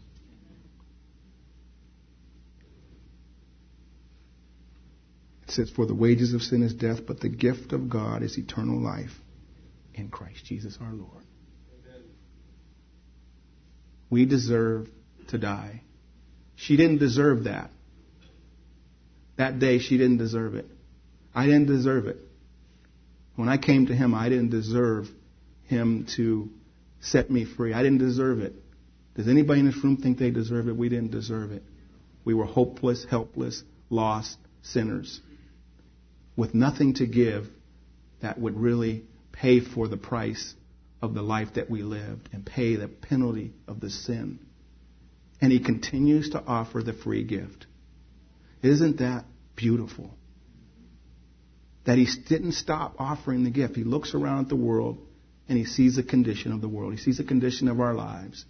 It 5.43 5.51
says, 5.51 5.71
For 5.71 5.87
the 5.87 5.95
wages 5.95 6.35
of 6.35 6.43
sin 6.43 6.63
is 6.63 6.73
death, 6.73 7.05
but 7.05 7.19
the 7.19 7.29
gift 7.29 7.73
of 7.73 7.91
God 7.91 8.23
is 8.23 8.39
eternal 8.39 8.81
life 8.81 9.11
in 9.93 10.09
Christ 10.09 10.45
Jesus 10.45 10.79
our 10.81 10.93
Lord. 10.93 11.25
We 14.09 14.25
deserve 14.25 14.89
to 15.31 15.39
die. 15.39 15.83
She 16.55 16.77
didn't 16.77 16.99
deserve 16.99 17.45
that. 17.45 17.73
That 19.37 19.59
day, 19.59 19.81
she 19.81 19.99
didn't 19.99 20.19
deserve 20.19 20.55
it. 20.55 20.67
I 21.35 21.47
didn't 21.47 21.67
deserve 21.67 22.07
it. 22.07 22.19
When 23.37 23.49
I 23.49 23.57
came 23.57 23.87
to 23.87 23.95
him, 23.95 24.15
I 24.15 24.29
didn't 24.29 24.51
deserve 24.51 25.09
him 25.65 26.07
to 26.17 26.51
set 27.01 27.31
me 27.31 27.45
free. 27.45 27.73
I 27.73 27.83
didn't 27.83 27.99
deserve 27.99 28.41
it. 28.41 28.55
Does 29.15 29.29
anybody 29.29 29.61
in 29.61 29.67
this 29.67 29.83
room 29.83 29.97
think 29.97 30.19
they 30.19 30.31
deserve 30.31 30.69
it? 30.69 30.77
We 30.77 30.89
didn't 30.89 31.11
deserve 31.11 31.53
it. 31.53 31.63
We 32.25 32.35
were 32.35 32.47
hopeless, 32.47 33.07
helpless, 33.09 33.63
lost 33.91 34.39
sinners 34.63 35.21
with 36.37 36.55
nothing 36.55 36.95
to 36.95 37.07
give 37.07 37.47
that 38.21 38.39
would 38.39 38.59
really 38.59 39.05
pay 39.33 39.61
for 39.61 39.89
the 39.89 39.97
price 39.97 40.55
of 41.03 41.15
the 41.15 41.23
life 41.23 41.55
that 41.55 41.71
we 41.71 41.83
lived 41.83 42.29
and 42.33 42.45
pay 42.45 42.77
the 42.77 42.89
penalty 42.89 43.53
of 43.69 43.81
the 43.81 43.91
sin. 43.91 44.39
And 45.41 45.53
he 45.53 45.61
continues 45.61 46.31
to 46.31 46.43
offer 46.43 46.83
the 46.83 46.93
free 46.93 47.25
gift. 47.25 47.67
Isn't 48.63 48.99
that 48.99 49.27
beautiful? 49.57 50.15
That 51.87 51.99
he 51.99 52.07
didn't 52.29 52.53
stop 52.53 52.97
offering 52.99 53.45
the 53.45 53.51
gift. 53.51 53.77
He 53.77 53.85
looks 53.85 54.15
around 54.15 54.45
at 54.45 54.49
the 54.49 54.57
world 54.57 54.99
and 55.49 55.59
He 55.59 55.65
sees 55.65 55.97
the 55.97 56.03
condition 56.03 56.53
of 56.53 56.61
the 56.61 56.69
world. 56.69 56.93
He 56.93 56.99
sees 56.99 57.19
the 57.19 57.25
condition 57.25 57.69
of 57.69 57.81
our 57.81 57.95
lives. 57.95 58.45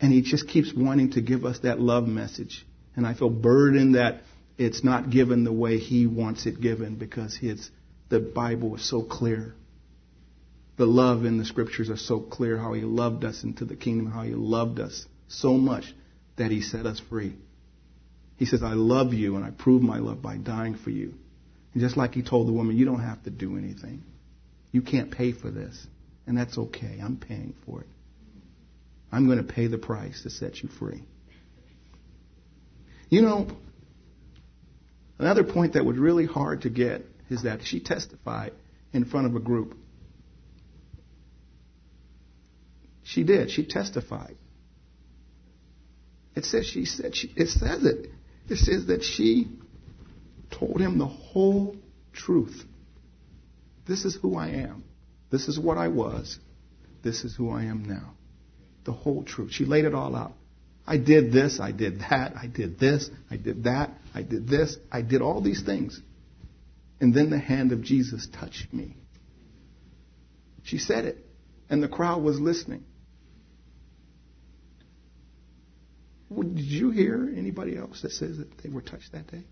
And 0.00 0.12
He 0.12 0.22
just 0.22 0.48
keeps 0.48 0.72
wanting 0.74 1.12
to 1.12 1.20
give 1.20 1.44
us 1.44 1.60
that 1.60 1.80
love 1.80 2.06
message. 2.06 2.66
And 2.94 3.06
I 3.06 3.14
feel 3.14 3.30
burdened 3.30 3.94
that 3.94 4.22
it's 4.58 4.84
not 4.84 5.10
given 5.10 5.44
the 5.44 5.52
way 5.52 5.78
He 5.78 6.06
wants 6.06 6.46
it 6.46 6.60
given 6.60 6.96
because 6.96 7.36
His, 7.36 7.70
the 8.08 8.20
Bible 8.20 8.76
is 8.76 8.88
so 8.88 9.02
clear. 9.02 9.54
The 10.76 10.86
love 10.86 11.24
in 11.24 11.38
the 11.38 11.46
scriptures 11.46 11.88
are 11.88 11.96
so 11.96 12.20
clear 12.20 12.58
how 12.58 12.74
He 12.74 12.82
loved 12.82 13.24
us 13.24 13.42
into 13.42 13.64
the 13.64 13.76
kingdom, 13.76 14.10
how 14.10 14.22
He 14.22 14.34
loved 14.34 14.78
us 14.78 15.06
so 15.28 15.54
much 15.54 15.94
that 16.36 16.50
He 16.50 16.60
set 16.60 16.84
us 16.84 17.00
free. 17.08 17.34
He 18.36 18.44
says, 18.44 18.62
I 18.62 18.74
love 18.74 19.14
you 19.14 19.36
and 19.36 19.44
I 19.44 19.50
prove 19.50 19.80
my 19.80 19.98
love 19.98 20.20
by 20.20 20.36
dying 20.36 20.74
for 20.74 20.90
you. 20.90 21.14
Just 21.76 21.96
like 21.96 22.14
He 22.14 22.22
told 22.22 22.48
the 22.48 22.52
woman, 22.52 22.76
you 22.76 22.84
don't 22.84 23.02
have 23.02 23.22
to 23.24 23.30
do 23.30 23.56
anything. 23.56 24.02
You 24.72 24.82
can't 24.82 25.10
pay 25.10 25.32
for 25.32 25.50
this. 25.50 25.86
And 26.26 26.36
that's 26.36 26.58
okay. 26.58 26.98
I'm 27.02 27.16
paying 27.16 27.54
for 27.64 27.82
it. 27.82 27.86
I'm 29.12 29.26
going 29.26 29.38
to 29.38 29.44
pay 29.44 29.68
the 29.68 29.78
price 29.78 30.22
to 30.22 30.30
set 30.30 30.62
you 30.62 30.68
free. 30.68 31.04
You 33.08 33.22
know, 33.22 33.46
another 35.18 35.44
point 35.44 35.74
that 35.74 35.84
was 35.84 35.96
really 35.96 36.26
hard 36.26 36.62
to 36.62 36.70
get 36.70 37.02
is 37.30 37.42
that 37.44 37.60
she 37.64 37.80
testified 37.80 38.52
in 38.92 39.04
front 39.04 39.26
of 39.26 39.36
a 39.36 39.40
group. 39.40 39.76
She 43.04 43.22
did. 43.22 43.50
She 43.50 43.64
testified. 43.64 44.36
It 46.34 46.44
says 46.44 46.66
she 46.66 46.84
said 46.84 47.14
she, 47.16 47.32
it 47.36 47.48
says 47.48 47.84
it. 47.84 48.10
It 48.48 48.56
says 48.56 48.86
that 48.86 49.02
she 49.02 49.48
told 50.58 50.80
him 50.80 50.98
the 50.98 51.06
whole 51.06 51.76
truth. 52.12 52.64
This 53.86 54.04
is 54.04 54.16
who 54.16 54.36
I 54.36 54.48
am. 54.48 54.84
This 55.30 55.48
is 55.48 55.58
what 55.58 55.78
I 55.78 55.88
was. 55.88 56.38
This 57.02 57.24
is 57.24 57.36
who 57.36 57.50
I 57.50 57.64
am 57.64 57.84
now. 57.84 58.14
The 58.84 58.92
whole 58.92 59.22
truth. 59.22 59.52
She 59.52 59.64
laid 59.64 59.84
it 59.84 59.94
all 59.94 60.16
out. 60.16 60.32
I 60.86 60.98
did 60.98 61.32
this, 61.32 61.58
I 61.58 61.72
did 61.72 62.00
that, 62.00 62.34
I 62.36 62.46
did 62.46 62.78
this, 62.78 63.10
I 63.28 63.36
did 63.36 63.64
that, 63.64 63.90
I 64.14 64.22
did 64.22 64.48
this, 64.48 64.76
I 64.90 65.02
did 65.02 65.20
all 65.20 65.40
these 65.40 65.62
things. 65.62 66.00
And 67.00 67.12
then 67.12 67.28
the 67.28 67.38
hand 67.38 67.72
of 67.72 67.82
Jesus 67.82 68.28
touched 68.32 68.72
me. 68.72 68.96
She 70.62 70.78
said 70.78 71.04
it, 71.04 71.26
and 71.68 71.82
the 71.82 71.88
crowd 71.88 72.22
was 72.22 72.38
listening. 72.38 72.84
Did 76.30 76.58
you 76.58 76.90
hear 76.90 77.32
anybody 77.36 77.76
else 77.76 78.02
that 78.02 78.12
says 78.12 78.38
that 78.38 78.58
they 78.58 78.68
were 78.68 78.80
touched 78.80 79.12
that 79.12 79.26
day? 79.26 79.44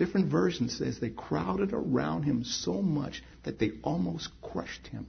Different 0.00 0.30
version 0.30 0.70
says 0.70 0.98
they 0.98 1.10
crowded 1.10 1.74
around 1.74 2.22
him 2.22 2.42
so 2.42 2.80
much 2.80 3.22
that 3.42 3.58
they 3.58 3.72
almost 3.82 4.30
crushed 4.40 4.86
him. 4.86 5.06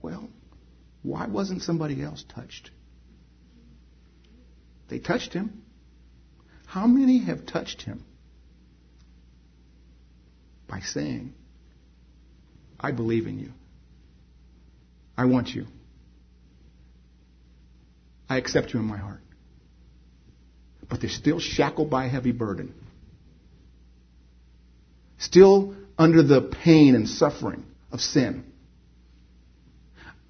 Well, 0.00 0.28
why 1.02 1.26
wasn't 1.26 1.62
somebody 1.62 2.00
else 2.04 2.24
touched? 2.28 2.70
They 4.86 5.00
touched 5.00 5.32
him. 5.32 5.64
How 6.66 6.86
many 6.86 7.18
have 7.18 7.46
touched 7.46 7.82
him? 7.82 8.04
By 10.68 10.82
saying, 10.82 11.34
I 12.78 12.92
believe 12.92 13.26
in 13.26 13.40
you. 13.40 13.52
I 15.18 15.24
want 15.24 15.48
you. 15.48 15.66
I 18.28 18.36
accept 18.36 18.72
you 18.72 18.78
in 18.78 18.86
my 18.86 18.98
heart 18.98 19.24
but 20.94 21.00
they're 21.00 21.10
still 21.10 21.40
shackled 21.40 21.90
by 21.90 22.04
a 22.04 22.08
heavy 22.08 22.30
burden. 22.30 22.72
Still 25.18 25.74
under 25.98 26.22
the 26.22 26.54
pain 26.62 26.94
and 26.94 27.08
suffering 27.08 27.64
of 27.90 28.00
sin. 28.00 28.44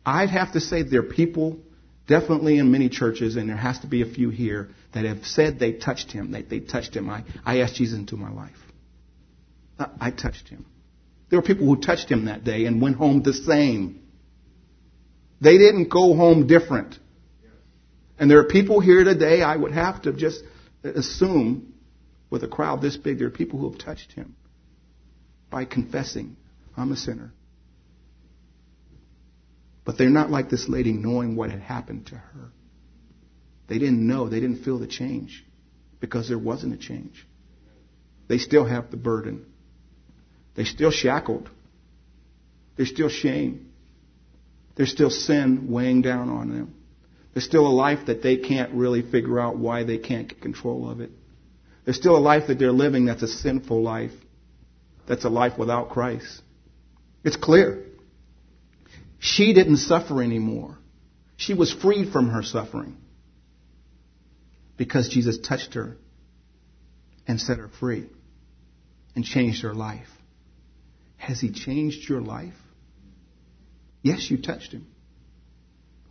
I'd 0.07 0.31
have 0.31 0.55
to 0.55 0.61
say 0.61 0.83
there 0.83 1.01
are 1.01 1.03
people, 1.03 1.59
definitely 2.09 2.57
in 2.57 2.73
many 2.73 2.89
churches, 2.89 3.37
and 3.37 3.47
there 3.47 3.59
has 3.59 3.79
to 3.81 3.87
be 3.87 4.01
a 4.01 4.07
few 4.07 4.31
here, 4.31 4.71
that 4.95 5.05
have 5.05 5.27
said 5.27 5.59
they 5.59 5.73
touched 5.73 6.11
him. 6.11 6.31
They, 6.31 6.41
they 6.41 6.61
touched 6.61 6.97
him. 6.97 7.11
I, 7.11 7.25
I 7.45 7.59
asked 7.59 7.75
Jesus 7.75 7.99
into 7.99 8.17
my 8.17 8.33
life. 8.33 8.57
I, 9.79 9.89
I 10.01 10.11
touched 10.13 10.49
him. 10.49 10.65
There 11.29 11.39
were 11.39 11.47
people 11.47 11.67
who 11.67 11.79
touched 11.79 12.11
him 12.11 12.25
that 12.25 12.43
day 12.43 12.65
and 12.65 12.81
went 12.81 12.97
home 12.97 13.23
the 13.23 13.35
same. 13.35 14.01
They 15.43 15.59
didn't 15.59 15.91
go 15.91 16.17
home 16.17 16.47
different. 16.47 16.99
And 18.19 18.31
there 18.31 18.39
are 18.39 18.45
people 18.45 18.81
here 18.81 19.05
today, 19.05 19.43
I 19.43 19.55
would 19.55 19.73
have 19.73 20.01
to 20.03 20.15
just 20.15 20.43
assume 20.85 21.75
with 22.31 22.43
a 22.45 22.49
crowd 22.49 22.83
this 22.83 22.97
big, 22.97 23.19
there 23.19 23.29
are 23.29 23.31
people 23.31 23.59
who 23.59 23.71
have 23.71 23.79
touched 23.79 24.13
him 24.13 24.37
by 25.51 25.65
confessing, 25.65 26.37
I'm 26.77 26.93
a 26.93 26.97
sinner. 26.97 27.33
But 29.85 29.99
they're 29.99 30.11
not 30.11 30.31
like 30.31 30.49
this 30.49 30.69
lady 30.69 30.93
knowing 30.93 31.37
what 31.37 31.51
had 31.51 31.61
happened 31.61 32.07
to 32.07 32.17
her. 32.17 32.51
They 33.69 33.79
didn't 33.79 34.07
know, 34.07 34.29
they 34.29 34.41
didn't 34.41 34.65
feel 34.65 34.79
the 34.79 34.87
change 34.87 35.45
because 36.01 36.29
there 36.29 36.39
wasn't 36.39 36.75
a 36.75 36.77
change. 36.77 37.27
They 38.29 38.39
still 38.39 38.65
have 38.65 38.91
the 38.91 38.97
burden. 38.97 39.47
They're 40.55 40.65
still 40.65 40.91
shackled. 40.91 41.49
There's 42.77 42.91
still 42.91 43.09
shame. 43.09 43.73
There's 44.77 44.91
still 44.91 45.11
sin 45.11 45.71
weighing 45.71 46.03
down 46.03 46.29
on 46.29 46.51
them. 46.51 46.75
There's 47.35 47.45
still 47.45 47.67
a 47.67 47.69
life 47.69 48.07
that 48.07 48.23
they 48.23 48.37
can't 48.37 48.73
really 48.73 49.03
figure 49.03 49.41
out 49.41 49.59
why 49.59 49.83
they 49.83 49.99
can't 49.99 50.29
get 50.29 50.41
control 50.41 50.89
of 50.89 51.01
it. 51.01 51.11
There's 51.85 51.97
still 51.97 52.17
a 52.17 52.19
life 52.19 52.45
that 52.47 52.61
they're 52.61 52.73
living 52.73 53.07
that's 53.07 53.23
a 53.23 53.29
sinful 53.29 53.83
life. 53.83 54.13
That's 55.07 55.25
a 55.25 55.29
life 55.29 55.59
without 55.59 55.91
Christ. 55.91 56.41
It's 57.25 57.37
clear. 57.37 57.85
She 59.19 59.53
didn't 59.53 59.79
suffer 59.79 60.23
anymore. 60.23 60.79
She 61.37 61.55
was 61.55 61.73
freed 61.73 62.13
from 62.13 62.31
her 62.31 62.43
suffering 62.43 62.97
because 64.77 65.09
Jesus 65.09 65.37
touched 65.39 65.75
her 65.75 65.97
and 67.27 67.41
set 67.41 67.59
her 67.59 67.69
free 67.81 68.07
and 69.17 69.25
changed 69.25 69.63
her 69.63 69.75
life. 69.75 70.09
Has 71.17 71.41
he 71.41 71.51
changed 71.51 72.09
your 72.09 72.21
life? 72.21 72.55
Yes, 74.03 74.31
you 74.31 74.41
touched 74.41 74.73
him. 74.73 74.87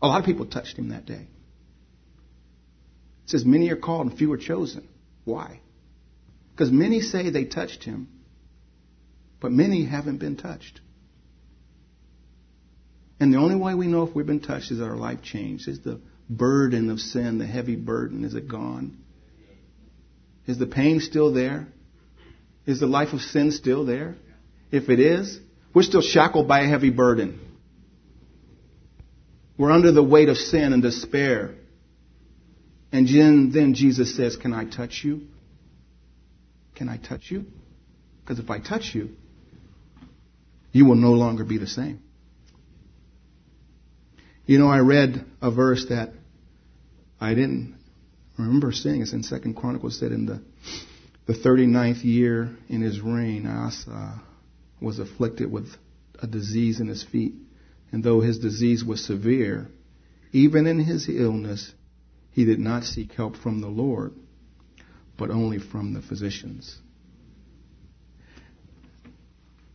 A 0.03 0.07
lot 0.07 0.19
of 0.19 0.25
people 0.25 0.45
touched 0.45 0.77
him 0.77 0.89
that 0.89 1.05
day. 1.05 1.27
It 3.23 3.29
says, 3.29 3.45
Many 3.45 3.69
are 3.69 3.77
called 3.77 4.07
and 4.07 4.17
few 4.17 4.31
are 4.33 4.37
chosen. 4.37 4.87
Why? 5.23 5.61
Because 6.51 6.71
many 6.71 6.99
say 6.99 7.29
they 7.29 7.45
touched 7.45 7.85
him, 7.85 8.09
but 9.39 9.53
many 9.53 9.85
haven't 9.85 10.17
been 10.17 10.35
touched. 10.35 10.81
And 13.19 13.33
the 13.33 13.37
only 13.37 13.55
way 13.55 13.73
we 13.73 13.87
know 13.87 14.03
if 14.03 14.13
we've 14.13 14.27
been 14.27 14.41
touched 14.41 14.71
is 14.71 14.79
that 14.79 14.85
our 14.85 14.97
life 14.97 15.21
changed. 15.21 15.69
Is 15.69 15.79
the 15.79 16.01
burden 16.29 16.89
of 16.89 16.99
sin, 16.99 17.37
the 17.37 17.47
heavy 17.47 17.77
burden, 17.77 18.25
is 18.25 18.33
it 18.33 18.49
gone? 18.49 18.97
Is 20.45 20.59
the 20.59 20.67
pain 20.67 20.99
still 20.99 21.33
there? 21.33 21.67
Is 22.65 22.81
the 22.81 22.87
life 22.87 23.13
of 23.13 23.21
sin 23.21 23.51
still 23.51 23.85
there? 23.85 24.15
If 24.69 24.89
it 24.89 24.99
is, 24.99 25.39
we're 25.73 25.83
still 25.83 26.01
shackled 26.01 26.49
by 26.49 26.61
a 26.61 26.67
heavy 26.67 26.89
burden. 26.89 27.39
We're 29.57 29.71
under 29.71 29.91
the 29.91 30.03
weight 30.03 30.29
of 30.29 30.37
sin 30.37 30.73
and 30.73 30.81
despair. 30.81 31.55
And 32.91 33.07
then 33.53 33.73
Jesus 33.73 34.15
says, 34.15 34.35
Can 34.35 34.53
I 34.53 34.65
touch 34.65 35.01
you? 35.03 35.27
Can 36.75 36.89
I 36.89 36.97
touch 36.97 37.29
you? 37.29 37.45
Because 38.21 38.39
if 38.39 38.49
I 38.49 38.59
touch 38.59 38.91
you, 38.93 39.09
you 40.71 40.85
will 40.85 40.95
no 40.95 41.11
longer 41.11 41.43
be 41.43 41.57
the 41.57 41.67
same. 41.67 42.01
You 44.45 44.59
know, 44.59 44.67
I 44.67 44.79
read 44.79 45.25
a 45.41 45.51
verse 45.51 45.85
that 45.89 46.13
I 47.19 47.33
didn't 47.33 47.77
remember 48.37 48.71
seeing. 48.71 49.01
It's 49.01 49.13
in 49.13 49.23
Second 49.23 49.55
Chronicles 49.55 49.99
said 49.99 50.11
in 50.11 50.25
the 50.25 50.41
the 51.25 51.33
39th 51.33 52.03
year 52.03 52.49
in 52.67 52.81
his 52.81 52.99
reign, 52.99 53.47
Asa 53.47 54.21
was 54.81 54.99
afflicted 54.99 55.49
with 55.51 55.67
a 56.21 56.27
disease 56.27 56.79
in 56.79 56.87
his 56.87 57.03
feet. 57.03 57.33
And 57.93 58.03
though 58.03 58.21
his 58.21 58.39
disease 58.39 58.83
was 58.83 59.05
severe, 59.05 59.69
even 60.31 60.65
in 60.65 60.79
his 60.79 61.07
illness, 61.07 61.71
he 62.31 62.43
did 62.43 62.57
not 62.57 62.85
seek 62.85 63.13
help 63.13 63.37
from 63.37 63.61
the 63.61 63.67
Lord, 63.67 64.13
but 65.15 65.29
only 65.29 65.59
from 65.59 65.93
the 65.93 66.01
physicians. 66.01 66.75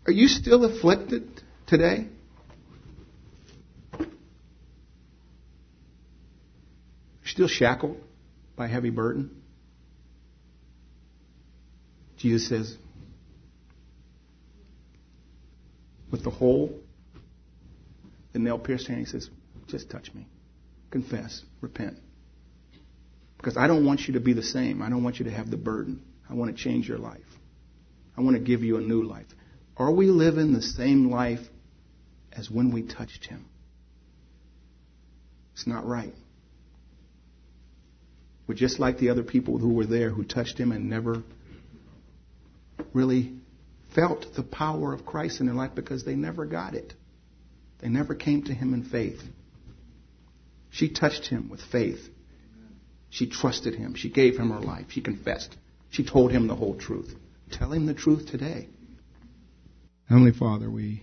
Are 0.05 0.11
you 0.11 0.27
still 0.27 0.65
afflicted 0.65 1.43
today? 1.69 2.09
Still 7.25 7.47
shackled 7.47 8.01
by 8.57 8.67
heavy 8.67 8.91
burden? 8.91 9.31
Jesus 12.17 12.49
says, 12.49 12.77
with 16.11 16.25
the 16.25 16.31
hole 16.31 16.81
the 18.39 18.45
nail 18.45 18.59
pierced 18.59 18.87
hand. 18.87 19.01
He 19.01 19.07
says, 19.07 19.29
just 19.67 19.91
touch 19.91 20.15
me. 20.15 20.27
Confess. 20.91 21.43
Repent. 21.61 21.99
Because 23.37 23.57
I 23.57 23.67
don't 23.67 23.85
want 23.85 24.03
you 24.07 24.15
to 24.15 24.21
be 24.21 24.33
the 24.33 24.45
same. 24.45 24.81
I 24.81 24.89
don't 24.89 25.03
want 25.03 25.19
you 25.19 25.25
to 25.25 25.31
have 25.31 25.51
the 25.51 25.57
burden. 25.57 26.03
I 26.31 26.35
want 26.35 26.57
to 26.57 26.63
change 26.63 26.89
your 26.89 26.99
life. 26.99 27.21
I 28.17 28.21
want 28.21 28.37
to 28.37 28.43
give 28.43 28.63
you 28.63 28.77
a 28.77 28.81
new 28.81 29.03
life. 29.03 29.27
Are 29.77 29.91
we 29.91 30.07
living 30.07 30.53
the 30.53 30.63
same 30.63 31.11
life 31.11 31.41
as 32.33 32.49
when 32.49 32.73
we 32.73 32.83
touched 32.83 33.27
him? 33.27 33.47
It's 35.55 35.67
not 35.67 35.85
right. 35.85 36.15
We're 38.47 38.55
just 38.55 38.79
like 38.79 38.99
the 38.99 39.11
other 39.11 39.25
people 39.25 39.59
who 39.59 39.75
were 39.75 39.87
there 39.87 40.11
who 40.11 40.23
touched 40.23 40.59
him 40.59 40.71
and 40.71 40.89
never 40.89 41.23
really 42.93 43.33
felt 43.95 44.27
the 44.37 44.45
power 44.45 44.93
of 44.93 45.05
Christ 45.05 45.41
in 45.41 45.47
their 45.47 45.55
life 45.57 45.73
because 45.75 46.05
they 46.05 46.15
never 46.15 46.47
got 46.47 46.75
it. 46.75 46.95
They 47.81 47.89
never 47.89 48.15
came 48.15 48.43
to 48.45 48.55
him 48.55 48.75
in 48.75 48.85
faith. 48.85 49.21
She 50.71 50.89
touched 50.89 51.27
him 51.27 51.49
with 51.49 51.61
faith. 51.61 52.09
She 53.11 53.29
trusted 53.29 53.75
him. 53.75 53.95
She 53.95 54.11
gave 54.11 54.37
him 54.37 54.51
her 54.51 54.61
life. 54.61 54.87
She 54.91 55.01
confessed. 55.01 55.57
She 55.91 56.05
told 56.05 56.31
him 56.31 56.47
the 56.47 56.57
whole 56.57 56.77
truth. 56.77 57.15
Tell 57.51 57.73
him 57.73 57.87
the 57.87 57.95
truth 57.95 58.27
today. 58.27 58.69
Heavenly 60.09 60.33
Father, 60.33 60.71
we 60.71 61.03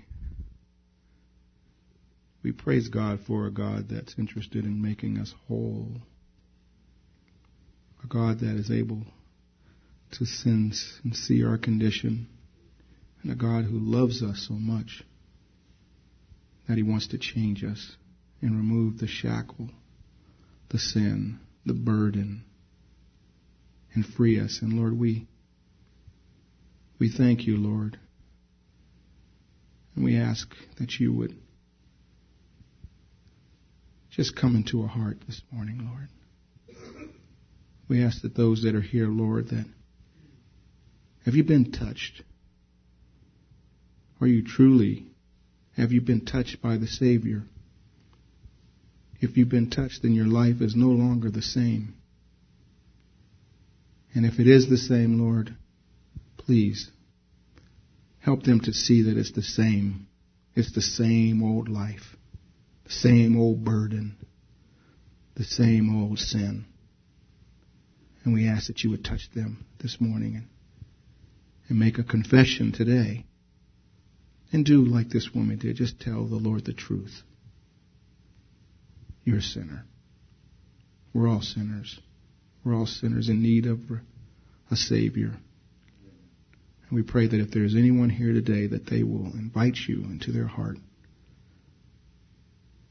we 2.43 2.51
praise 2.51 2.89
God 2.89 3.21
for 3.25 3.47
a 3.47 3.51
God 3.51 3.89
that's 3.89 4.19
interested 4.19 4.65
in 4.65 4.81
making 4.81 5.17
us 5.17 5.33
whole. 5.47 5.89
A 8.03 8.07
God 8.07 8.39
that 8.41 8.55
is 8.55 8.69
able 8.69 9.01
to 10.11 10.25
sense 10.25 10.99
and 11.03 11.15
see 11.15 11.43
our 11.43 11.57
condition. 11.57 12.27
And 13.23 13.31
a 13.31 13.35
God 13.35 13.65
who 13.65 13.79
loves 13.79 14.21
us 14.21 14.45
so 14.47 14.53
much 14.53 15.03
that 16.67 16.77
he 16.77 16.83
wants 16.83 17.07
to 17.07 17.17
change 17.17 17.63
us 17.63 17.95
and 18.41 18.55
remove 18.55 18.97
the 18.97 19.07
shackle, 19.07 19.69
the 20.69 20.79
sin, 20.79 21.39
the 21.65 21.73
burden, 21.73 22.43
and 23.93 24.05
free 24.05 24.39
us. 24.39 24.59
And 24.61 24.73
Lord, 24.73 24.97
we, 24.97 25.27
we 26.99 27.09
thank 27.09 27.47
you, 27.47 27.57
Lord. 27.57 27.99
And 29.95 30.03
we 30.03 30.17
ask 30.17 30.47
that 30.77 30.99
you 30.99 31.13
would 31.13 31.35
just 34.11 34.35
come 34.35 34.55
into 34.55 34.81
our 34.81 34.87
heart 34.87 35.17
this 35.27 35.41
morning, 35.51 35.89
Lord. 35.89 36.09
We 37.87 38.03
ask 38.03 38.21
that 38.23 38.35
those 38.35 38.63
that 38.63 38.75
are 38.75 38.81
here, 38.81 39.07
Lord, 39.07 39.49
that 39.49 39.65
have 41.25 41.35
you 41.35 41.43
been 41.43 41.71
touched? 41.71 42.23
Are 44.21 44.27
you 44.27 44.43
truly, 44.43 45.07
have 45.77 45.91
you 45.91 46.01
been 46.01 46.25
touched 46.25 46.61
by 46.61 46.77
the 46.77 46.87
Savior? 46.87 47.43
If 49.19 49.37
you've 49.37 49.49
been 49.49 49.69
touched, 49.69 50.03
then 50.03 50.13
your 50.13 50.27
life 50.27 50.61
is 50.61 50.75
no 50.75 50.87
longer 50.87 51.29
the 51.29 51.41
same. 51.41 51.95
And 54.13 54.25
if 54.25 54.39
it 54.39 54.47
is 54.47 54.69
the 54.69 54.77
same, 54.77 55.19
Lord, 55.19 55.55
please 56.37 56.89
help 58.19 58.43
them 58.43 58.61
to 58.61 58.73
see 58.73 59.03
that 59.03 59.17
it's 59.17 59.33
the 59.33 59.41
same. 59.41 60.07
It's 60.55 60.73
the 60.73 60.81
same 60.81 61.43
old 61.43 61.67
life, 61.67 62.15
the 62.85 62.91
same 62.91 63.37
old 63.37 63.65
burden, 63.65 64.15
the 65.35 65.43
same 65.43 66.01
old 66.01 66.19
sin. 66.19 66.65
And 68.23 68.33
we 68.33 68.47
ask 68.47 68.67
that 68.67 68.83
you 68.83 68.89
would 68.91 69.03
touch 69.03 69.29
them 69.35 69.65
this 69.81 69.97
morning 69.99 70.35
and, 70.35 70.47
and 71.67 71.79
make 71.79 71.97
a 71.99 72.03
confession 72.03 72.71
today. 72.71 73.25
And 74.51 74.65
do 74.65 74.85
like 74.85 75.09
this 75.09 75.29
woman 75.33 75.57
did. 75.57 75.75
Just 75.75 75.99
tell 75.99 76.25
the 76.25 76.35
Lord 76.35 76.65
the 76.65 76.73
truth. 76.73 77.23
You're 79.23 79.39
a 79.39 79.41
sinner. 79.41 79.85
We're 81.13 81.27
all 81.27 81.41
sinners. 81.41 81.99
We're 82.63 82.75
all 82.75 82.85
sinners 82.85 83.29
in 83.29 83.41
need 83.41 83.65
of 83.65 83.79
a 84.71 84.75
Savior. 84.75 85.33
And 86.89 86.91
we 86.91 87.03
pray 87.03 87.27
that 87.27 87.39
if 87.39 87.51
there's 87.51 87.75
anyone 87.75 88.09
here 88.09 88.33
today, 88.33 88.67
that 88.67 88.85
they 88.85 89.03
will 89.03 89.31
invite 89.33 89.77
you 89.87 90.03
into 90.03 90.31
their 90.31 90.47
heart. 90.47 90.77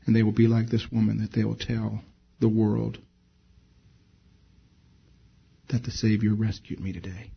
And 0.06 0.14
they 0.14 0.22
will 0.22 0.32
be 0.32 0.48
like 0.48 0.68
this 0.68 0.90
woman, 0.90 1.18
that 1.18 1.32
they 1.32 1.44
will 1.44 1.56
tell 1.56 2.02
the 2.40 2.48
world 2.48 2.98
that 5.68 5.84
the 5.84 5.90
Savior 5.90 6.34
rescued 6.34 6.80
me 6.80 6.92
today. 6.92 7.30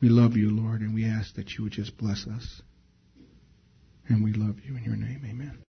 We 0.00 0.08
love 0.08 0.36
you, 0.36 0.50
Lord, 0.50 0.80
and 0.80 0.94
we 0.94 1.04
ask 1.04 1.34
that 1.34 1.56
you 1.56 1.64
would 1.64 1.72
just 1.72 1.96
bless 1.98 2.26
us. 2.26 2.62
And 4.08 4.24
we 4.24 4.32
love 4.32 4.56
you 4.64 4.76
in 4.76 4.84
your 4.84 4.96
name. 4.96 5.69